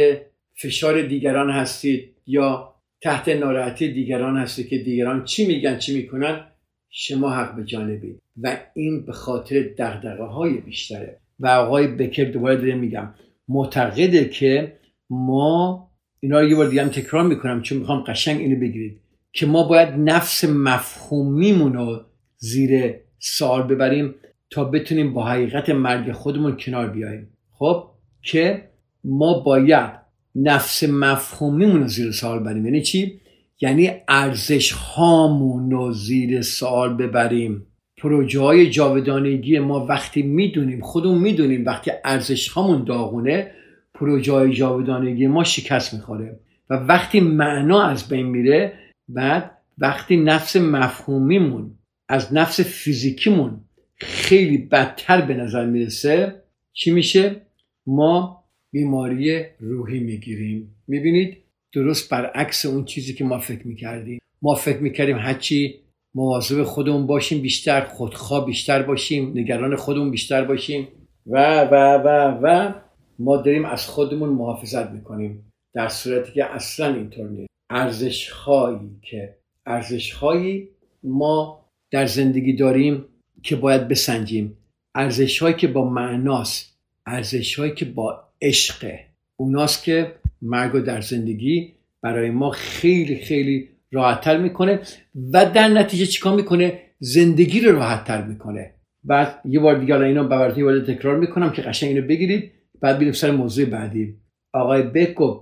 فشار 0.55 1.03
دیگران 1.03 1.51
هستید 1.51 2.15
یا 2.27 2.75
تحت 3.03 3.29
ناراحتی 3.29 3.93
دیگران 3.93 4.37
هستید 4.37 4.69
که 4.69 4.79
دیگران 4.79 5.25
چی 5.25 5.47
میگن 5.47 5.79
چی 5.79 5.97
می‌کنن 5.97 6.47
شما 6.91 7.31
حق 7.31 7.57
به 7.57 7.65
جانبید. 7.65 8.19
و 8.43 8.57
این 8.75 9.07
به 9.07 9.13
خاطر 9.13 9.63
دقدقه 9.63 10.25
های 10.25 10.55
بیشتره. 10.55 11.21
و 11.41 11.47
آقای 11.47 11.87
بکر 11.87 12.25
دوباره 12.25 12.57
داره 12.57 12.75
میگم 12.75 13.15
معتقده 13.49 14.29
که 14.29 14.77
ما 15.11 15.90
اینا 16.21 16.41
رو 16.41 16.49
یه 16.49 16.57
بار 16.57 16.69
دیگه 16.69 16.83
هم 16.83 16.89
تکرار 16.89 17.25
می‌کنم 17.27 17.63
چون 17.63 17.79
می‌خوام 17.79 18.01
قشنگ 18.01 18.41
اینو 18.41 18.61
بگیرید 18.61 19.01
که 19.33 19.47
ما 19.47 19.63
باید 19.63 19.89
نفس 19.89 20.45
مفهومیمون 20.45 21.73
رو 21.73 22.01
زیر 22.37 22.95
سوال 23.19 23.63
ببریم 23.63 24.15
تا 24.51 24.65
بتونیم 24.65 25.13
با 25.13 25.27
حقیقت 25.27 25.71
مرگ 25.71 26.13
خودمون 26.13 26.57
کنار 26.57 26.91
بیاییم. 26.91 27.29
خب؟ 27.51 27.85
که 28.23 28.69
ما 29.05 29.41
باید 29.41 29.91
نفس 30.35 30.85
مفهومیمون 30.85 31.81
رو 31.81 31.89
زیر 31.89 32.13
سوال 32.13 32.39
ببریم. 32.39 32.65
یعنی 32.65 32.83
چی؟ 32.83 33.21
یعنی 33.61 33.91
ارزش 34.09 34.73
هامون 34.73 35.71
رو 35.71 35.93
زیر 35.93 36.43
سوال 36.43 36.95
ببریم. 36.95 37.67
پروژه 37.97 38.41
های 38.41 38.71
جاودانگی 38.71 39.59
ما 39.59 39.87
وقتی 39.87 40.23
می‌دونیم 40.23 40.81
خودمون 40.81 41.19
می‌دونیم 41.19 41.67
وقتی 41.67 41.91
ارزش 42.05 42.49
هامون 42.49 42.85
داغونه 42.85 43.51
پروژه 44.01 44.53
جاودانگی 44.53 45.27
ما 45.27 45.45
شکست 45.45 45.95
می‌خوره. 45.95 46.41
و 46.71 46.75
وقتی 46.75 47.21
معنا 47.21 47.83
از 47.83 48.09
بین 48.09 48.27
میره 48.27 48.73
بعد 49.09 49.51
وقتی 49.79 50.17
نفس 50.17 50.57
مفهومیمون 50.57 51.71
از 52.09 52.35
نفس 52.35 52.61
فیزیکیمون 52.61 53.61
خیلی 53.97 54.59
بدتر 54.59 55.21
به 55.21 55.35
نظر 55.35 55.67
می‌رسه 55.67 56.43
چی 56.73 56.91
میشه؟ 56.91 57.37
ما 57.87 58.45
بیماری 58.73 59.45
روحی 59.61 60.01
می‌گیریم. 60.01 60.75
می‌بینید؟ 60.89 61.37
درست 61.73 62.11
برعکس 62.11 62.67
اون 62.67 62.85
چیزی 62.85 63.15
که 63.15 63.25
ما 63.25 63.39
فکر 63.39 63.67
می‌کردیم. 63.67 64.21
ما 64.43 64.55
فکر 64.55 64.79
می‌کردیم 64.79 65.19
هرچی 65.19 65.81
مواظب 66.15 66.63
خودمون 66.63 67.07
باشیم 67.07 67.43
بیشتر 67.43 67.81
خودخواه 67.81 68.47
بیشتر 68.47 68.83
باشیم 68.83 69.33
نگران 69.35 69.77
خودمون 69.77 70.11
بیشتر 70.11 70.45
باشیم. 70.45 70.89
و 71.27 71.63
و 71.63 71.75
و 72.05 72.39
و 72.43 72.73
ما 73.21 73.37
داریم 73.37 73.65
از 73.65 73.87
خودمون 73.87 74.29
محافظت 74.29 74.91
می‌کنیم 74.91 75.53
در 75.75 75.89
صورتی 75.89 76.33
که 76.33 76.45
اصلا 76.45 76.95
اینطور 76.95 77.29
نیست. 77.29 77.51
ارزش 77.71 78.31
که 79.03 79.35
ارزش 79.67 80.13
ما 81.03 81.65
در 81.91 82.07
زندگی 82.07 82.53
داریم 82.53 83.05
که 83.43 83.57
باید 83.57 83.89
بسنجیم. 83.89 84.57
ارزش 84.95 85.39
هایی 85.39 85.55
که 85.55 85.69
با 85.69 85.91
معناست. 85.91 86.79
ارزش 87.07 87.59
هایی 87.59 87.75
که 87.75 87.85
با 87.85 88.23
عشقه 88.43 89.01
اوناست 89.37 89.85
که 89.85 90.15
مرگ 90.43 90.85
در 90.85 91.01
زندگی 91.01 91.73
برای 92.03 92.31
ما 92.31 92.51
خیلی 92.51 93.17
خیلی 93.17 93.69
راحتتر 93.93 94.37
می‌کنه 94.37 94.81
و 95.33 95.51
در 95.55 95.69
نتیجه 95.69 96.07
چیکار 96.07 96.37
می‌کنه؟ 96.37 96.81
زندگی 96.99 97.61
رو 97.61 97.73
راحتتر 97.73 98.23
می‌کنه. 98.23 98.75
بعد 99.05 99.41
یه 99.45 99.61
بار 99.61 99.79
دیگه 99.79 100.01
اینا 100.01 100.25
براتون 100.25 100.75
یه 100.77 100.95
تکرار 100.95 101.19
می‌کنم 101.19 101.51
که 101.51 101.63
قشنگ 101.63 101.89
اینو 101.89 102.07
بگیرید. 102.07 102.53
بعد 102.81 102.99
بیریم 102.99 103.13
سر 103.13 103.31
موضوع 103.31 103.65
بعدی. 103.65 104.17
آقای 104.53 104.83
بکو 104.83 105.41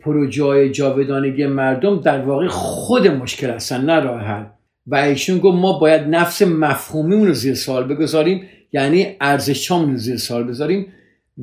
پروژه 0.00 0.70
جاودانگی 0.70 1.46
مردم 1.46 2.00
در 2.00 2.20
واقع 2.20 2.48
خود 2.48 3.06
مشکل 3.06 3.50
هستن 3.50 3.84
نه 3.84 4.00
راه 4.00 4.20
حل 4.20 4.44
و 4.86 4.94
ایشون 4.94 5.38
گفت 5.38 5.56
ما 5.56 5.78
باید 5.78 6.02
نفس 6.02 6.42
مفهومیمون 6.42 7.26
رو 7.26 7.32
زیر 7.32 7.54
سوال 7.54 7.84
بگذاریم 7.84 8.42
یعنی 8.72 9.16
ارزشامون 9.20 9.90
رو 9.90 9.96
زیر 9.96 10.16
سوال 10.16 10.44
بذاریم 10.44 10.92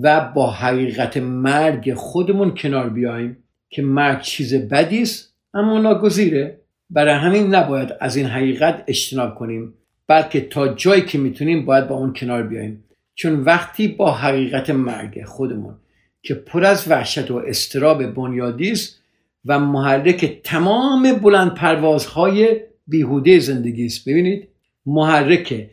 و 0.01 0.32
با 0.36 0.51
حقیقت 0.51 1.17
مرگ 1.17 1.93
خودمون 1.93 2.56
کنار 2.56 2.89
بیایم 2.89 3.38
که 3.69 3.82
مرگ 3.82 4.21
چیز 4.21 4.53
بدی 4.69 5.01
است 5.01 5.36
اما 5.53 5.79
ناگزیره. 5.79 6.60
برای 6.89 7.13
همین 7.13 7.56
نباید 7.56 7.89
از 7.99 8.15
این 8.15 8.25
حقیقت 8.25 8.84
اجتناب 8.88 9.36
کنیم 9.36 9.73
بلکه 10.08 10.41
تا 10.41 10.67
جایی 10.67 11.01
که 11.01 11.17
می‌تونیم 11.17 11.65
باید 11.65 11.88
با 11.88 11.95
اون 11.95 12.13
کنار 12.13 12.43
بیایم 12.43 12.84
چون 13.15 13.39
وقتی 13.39 13.88
با 13.88 14.12
حقیقت 14.12 14.69
مرگ 14.69 15.23
خودمون 15.26 15.76
که 16.21 16.34
پر 16.34 16.65
از 16.65 16.91
وحشت 16.91 17.32
و 17.32 17.36
استراب 17.36 18.06
بنیادی 18.06 18.71
است 18.71 18.99
و 19.45 19.60
محرک 19.60 20.41
تمام 20.43 21.13
بلند 21.13 21.54
پروازهای 21.54 22.62
بیهوده 22.88 23.39
زندگی 23.39 23.86
است. 23.86 24.10
ببینید 24.10 24.47
محرک 24.86 25.69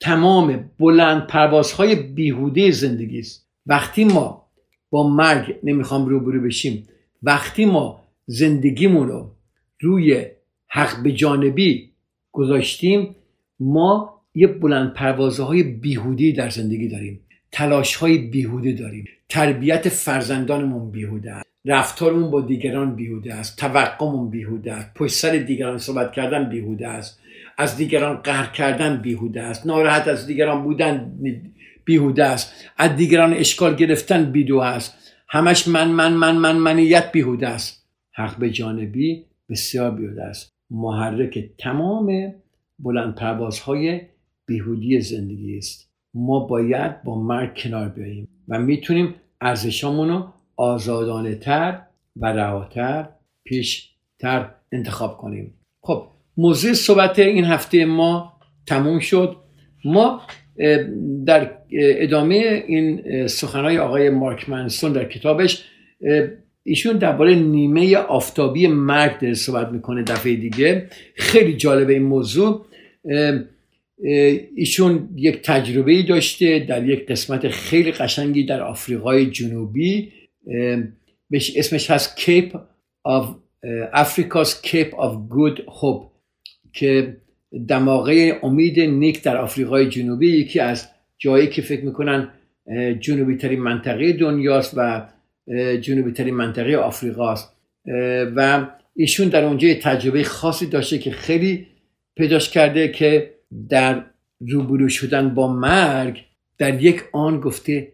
تمام 0.00 0.70
بلند 0.78 1.26
پروازهای 1.26 1.94
بیهوده 1.94 2.70
زندگی 2.70 3.18
است. 3.18 3.46
وقتی 3.66 4.04
ما 4.04 4.46
با 4.90 5.08
مرگ 5.08 5.56
نمی‌خوام 5.62 6.06
روبرو 6.08 6.40
بشیم 6.40 6.88
وقتی 7.22 7.64
ما 7.64 8.04
زندگیمون 8.26 9.08
رو 9.08 9.30
روی 9.80 10.26
حق 10.68 11.02
به 11.02 11.12
جانبی 11.12 11.92
گذاشتیم 12.32 13.16
ما 13.60 14.11
یه 14.34 14.46
بلند 14.46 14.94
پروازه 14.94 15.42
های 15.42 15.62
بیهودی 15.62 16.32
در 16.32 16.50
زندگی 16.50 16.88
داریم. 16.88 17.20
تلاش 17.52 17.96
های 17.96 18.18
بیهوده 18.18 18.72
داریم. 18.72 19.04
تربیت 19.28 19.88
فرزندانمون 19.88 20.90
بیهوده 20.90 21.32
است. 21.32 21.46
رفتارمون 21.64 22.30
با 22.30 22.40
دیگران 22.40 22.94
بیهوده 22.94 23.34
است. 23.34 23.56
توقعمون 23.58 24.30
بیهوده 24.30 24.72
است. 24.72 24.94
پشت 24.94 25.14
سر 25.14 25.30
دیگران 25.30 25.78
صحبت 25.78 26.12
کردن 26.12 26.48
بیهوده 26.48 26.88
است. 26.88 27.20
از 27.58 27.76
دیگران 27.76 28.16
قهر 28.16 28.46
کردن 28.52 29.02
بیهوده 29.02 29.42
است. 29.42 29.66
ناراحت 29.66 30.08
از 30.08 30.26
دیگران 30.26 30.62
بودن 30.62 31.12
بیهوده 31.84 32.24
است. 32.24 32.54
از 32.78 32.96
دیگران 32.96 33.32
اشکال 33.32 33.74
گرفتن 33.74 34.32
بیدو 34.32 34.58
است. 34.58 34.94
همش 35.28 35.68
من 35.68 35.90
من 35.90 36.12
من 36.12 36.36
من 36.36 36.56
منیت 36.56 37.12
بیهوده 37.12 37.48
است. 37.48 37.86
حق 38.12 38.38
به 38.38 38.50
جانبی 38.50 39.24
بسیار 39.48 39.90
بیهوده 39.90 40.22
است. 40.22 40.52
محرک 40.70 41.50
تمام 41.58 42.34
بلند 42.78 43.14
پروازهای 43.14 44.00
بیهودی 44.52 45.00
زندگی 45.00 45.56
است. 45.58 45.90
ما 46.14 46.40
باید 46.40 47.02
با 47.02 47.22
مرگ 47.22 47.56
کنار 47.56 47.88
بیاییم 47.88 48.28
و 48.48 48.58
می‌تونیم 48.58 49.14
ارزشامون 49.40 50.08
رو 50.08 50.26
آزادانه 50.56 51.34
تر 51.34 51.80
و 52.16 52.26
رهاتر 52.26 53.08
پیشتر 53.44 54.50
انتخاب 54.72 55.16
کنیم. 55.16 55.54
خب 55.80 56.06
موضوع 56.36 56.72
صحبت 56.72 57.18
این 57.18 57.44
هفته 57.44 57.84
ما 57.84 58.32
تموم 58.66 58.98
شد. 58.98 59.36
ما 59.84 60.20
در 61.26 61.50
ادامه 61.72 62.64
این 62.66 63.26
سخنهای 63.26 63.78
آقای 63.78 64.10
مارک 64.10 64.48
منسون 64.48 64.92
در 64.92 65.04
کتابش 65.04 65.64
ایشون 66.62 66.96
درباره 66.96 67.34
نیمه 67.34 67.96
آفتابی 67.96 68.66
مرگ 68.66 69.20
داره 69.20 69.34
صحبت 69.34 69.68
می‌کنه 69.68 70.02
دفعه 70.02 70.36
دیگه. 70.36 70.88
خیلی 71.16 71.56
جالبه 71.56 71.92
این 71.92 72.02
موضوع. 72.02 72.66
ایشون 74.56 75.08
یک 75.16 75.42
تجربه 75.42 76.02
داشته 76.02 76.58
در 76.58 76.88
یک 76.88 77.06
قسمت 77.06 77.48
خیلی 77.48 77.92
قشنگی 77.92 78.44
در 78.44 78.62
آفریقای 78.62 79.26
جنوبی 79.26 80.12
اسمش 81.56 81.90
هست 81.90 82.16
کیپ 82.16 82.56
of 83.08 83.26
افریکاس 83.92 84.62
کیپ 84.62 84.94
of 84.94 85.28
گود 85.28 85.64
هوب 85.80 86.10
که 86.72 87.16
دماغه 87.68 88.40
امید 88.42 88.80
نیک 88.80 89.22
در 89.22 89.36
آفریقای 89.36 89.88
جنوبی 89.88 90.28
یکی 90.28 90.60
از 90.60 90.88
جایی 91.18 91.46
که 91.46 91.62
فکر 91.62 91.84
می‌کنن 91.84 92.28
جنوبی 93.00 93.36
ترین 93.36 93.60
منطقه 93.60 94.12
دنیاست 94.12 94.74
و 94.76 95.08
جنوبی 95.80 96.12
ترین 96.12 96.34
منطقه 96.34 96.76
آفریقاست. 96.76 97.56
و 98.36 98.66
ایشون 98.96 99.28
در 99.28 99.44
اونجا 99.44 99.68
تجربه 99.74 100.22
خاصی 100.22 100.66
داشته 100.66 100.98
که 100.98 101.10
خیلی 101.10 101.66
پیداش 102.16 102.50
کرده 102.50 102.88
که 102.88 103.30
در 103.68 104.04
روبرو 104.40 104.88
شدن 104.88 105.34
با 105.34 105.52
مرگ 105.52 106.24
در 106.58 106.82
یک 106.82 107.04
آن 107.12 107.40
گفته 107.40 107.92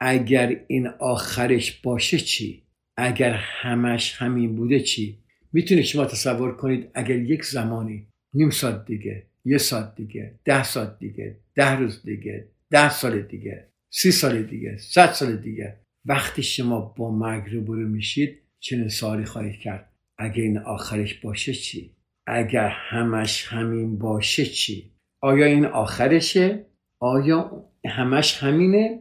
اگر 0.00 0.60
این 0.66 0.86
آخرش 0.86 1.80
باشه 1.80 2.18
چی؟ 2.18 2.62
اگر 2.96 3.32
همش 3.32 4.14
همین 4.16 4.56
بوده 4.56 4.80
چی؟ 4.80 5.18
می‌تونید 5.52 5.84
شما 5.84 6.04
تصور 6.04 6.56
کنید 6.56 6.90
اگر 6.94 7.18
یک 7.18 7.44
زمانی 7.44 8.06
نیم 8.34 8.50
ساعت 8.50 8.84
دیگه 8.84 9.26
یه 9.44 9.58
ساعت 9.58 9.94
دیگه 9.94 10.38
ده 10.44 10.64
ساعت 10.64 10.98
دیگه 10.98 11.36
ده 11.54 11.70
روز 11.70 12.02
دیگه 12.02 12.48
ده 12.70 12.90
سال 12.90 13.22
دیگه 13.22 13.68
سی 13.90 14.12
سال 14.12 14.42
دیگه 14.42 14.76
صد 14.78 15.12
سال 15.12 15.36
دیگه 15.36 15.76
وقتی 16.04 16.42
شما 16.42 16.80
با 16.80 17.10
مرگ 17.10 17.54
روبرو 17.54 17.88
میشید 17.88 18.38
چنین 18.60 18.88
سوالی 18.88 19.24
خواهید 19.24 19.60
کرد. 19.60 19.92
اگر 20.18 20.42
این 20.42 20.58
آخرش 20.58 21.14
باشه 21.14 21.54
چی؟ 21.54 21.94
اگر 22.26 22.68
همش 22.68 23.46
همین 23.46 23.98
باشه 23.98 24.46
چی؟ 24.46 24.90
آیا 25.20 25.46
این 25.46 25.66
آخرشه؟ 25.66 26.66
آیا 27.00 27.64
همش 27.86 28.42
همینه؟ 28.42 29.00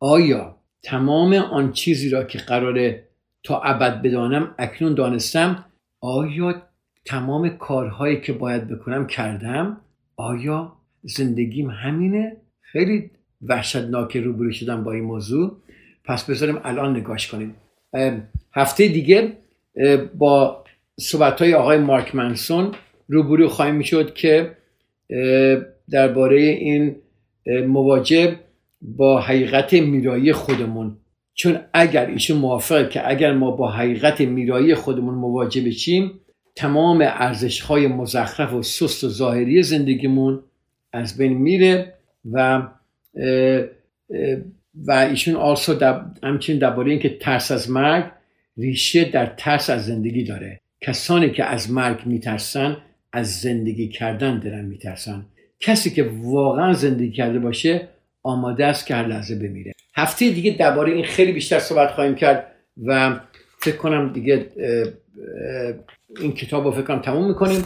آیا 0.00 0.56
تمام 0.82 1.34
آن 1.34 1.72
چیزی 1.72 2.10
را 2.10 2.24
که 2.24 2.38
قراره 2.38 3.08
تا 3.42 3.60
ابد 3.60 4.02
بدانم 4.02 4.54
اکنون 4.58 4.94
دانستم؟ 4.94 5.64
آیا 6.00 6.62
تمام 7.04 7.48
کارهایی 7.48 8.20
که 8.20 8.32
باید 8.32 8.68
بکنم 8.68 9.06
کردم؟ 9.06 9.80
آیا 10.16 10.72
زندگیم 11.02 11.70
همینه؟ 11.70 12.36
خیلی 12.60 13.10
وحشتناک 13.42 14.16
روبرو 14.16 14.52
شدم 14.52 14.84
با 14.84 14.92
این 14.92 15.04
موضوع. 15.04 15.56
پس 16.04 16.30
بذاریم 16.30 16.60
الان 16.64 16.96
نگاش 16.96 17.28
کنیم. 17.28 17.54
هفته 18.54 18.88
دیگه 18.88 19.32
با 20.14 20.64
صحبت 21.00 21.42
های 21.42 21.54
آقای 21.54 21.78
مارک 21.78 22.14
منسون 22.14 22.74
روبرو 23.08 23.48
خواهیم 23.48 23.74
می‌شد 23.74 24.14
که 24.14 24.56
درباره 25.90 26.40
این 26.40 26.96
مواجه 27.66 28.36
با 28.82 29.20
حقیقت 29.20 29.72
میرایی 29.72 30.32
خودمون. 30.32 30.96
چون 31.34 31.58
اگر 31.72 32.06
ایشون 32.06 32.38
موافقه 32.38 32.88
که 32.88 33.10
اگر 33.10 33.32
ما 33.32 33.50
با 33.50 33.70
حقیقت 33.70 34.20
میرایی 34.20 34.74
خودمون 34.74 35.14
مواجه 35.14 35.60
بشیم 35.60 36.20
تمام 36.56 37.00
ارزش 37.00 37.60
های 37.60 37.86
مزخرف 37.86 38.52
و 38.52 38.62
سست 38.62 39.04
و 39.04 39.08
ظاهری 39.08 39.62
زندگیمون 39.62 40.42
از 40.92 41.18
بین 41.18 41.32
میره 41.32 41.94
و 42.32 42.62
و 44.86 44.92
ایشون 44.92 45.34
آلسو 45.34 46.02
همچنین 46.22 46.58
درباره 46.58 46.90
اینکه 46.90 47.18
ترس 47.18 47.50
از 47.50 47.70
مرگ 47.70 48.04
ریشه 48.56 49.04
در 49.04 49.26
ترس 49.26 49.70
از 49.70 49.86
زندگی 49.86 50.24
داره. 50.24 50.60
کسانی 50.80 51.30
که 51.30 51.44
از 51.44 51.70
مرگ 51.70 52.06
میترسن 52.06 52.76
از 53.12 53.40
زندگی 53.40 53.88
کردن 53.88 54.38
دارن 54.38 54.64
میترسن 54.64 55.26
کسی 55.60 55.90
که 55.90 56.10
واقعا 56.22 56.72
زندگی 56.72 57.12
کرده 57.12 57.38
باشه 57.38 57.88
آماده 58.22 58.66
است 58.66 58.86
که 58.86 58.94
هر 58.94 59.06
لحظه 59.06 59.34
بمیره. 59.34 59.72
هفته 59.96 60.30
دیگه 60.30 60.56
درباره 60.58 60.92
این 60.92 61.04
خیلی 61.04 61.32
بیشتر 61.32 61.58
صحبت 61.58 61.90
خواهیم 61.90 62.14
کرد 62.14 62.52
و 62.86 63.20
فکر 63.58 63.76
کنم 63.76 64.12
دیگه 64.12 64.46
این 66.20 66.32
کتاب 66.32 66.64
رو 66.64 66.70
فکر 66.70 66.82
کنم 66.82 66.98
تموم 66.98 67.28
می‌کنیم. 67.28 67.64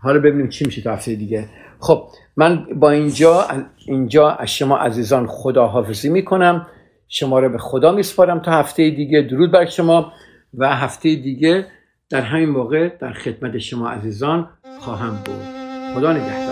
حالا 0.00 0.18
ببینیم 0.18 0.48
چی 0.48 0.64
میشه 0.64 0.82
تا 0.82 0.92
هفته 0.92 1.14
دیگه. 1.14 1.48
خب 1.80 2.08
من 2.36 2.66
با 2.74 2.90
اینجا 2.90 3.46
اینجا 3.86 4.30
از 4.30 4.50
شما 4.50 4.76
عزیزان 4.76 5.26
خداحافظی 5.26 6.08
می‌کنم. 6.08 6.66
شما 7.08 7.38
رو 7.38 7.48
به 7.48 7.58
خدا 7.58 7.92
میسپارم 7.92 8.40
تا 8.40 8.52
هفته 8.52 8.90
دیگه. 8.90 9.22
درود 9.22 9.52
بر 9.52 9.66
شما. 9.66 10.12
و 10.54 10.76
هفته 10.76 11.14
دیگه 11.14 11.66
در 12.10 12.20
همین 12.20 12.48
موقع 12.48 12.88
در 12.88 13.12
خدمت 13.12 13.58
شما 13.58 13.88
عزیزان 13.88 14.48
خواهم 14.80 15.18
بود. 15.24 15.44
خدا 15.94 16.12
نگهدار. 16.12 16.51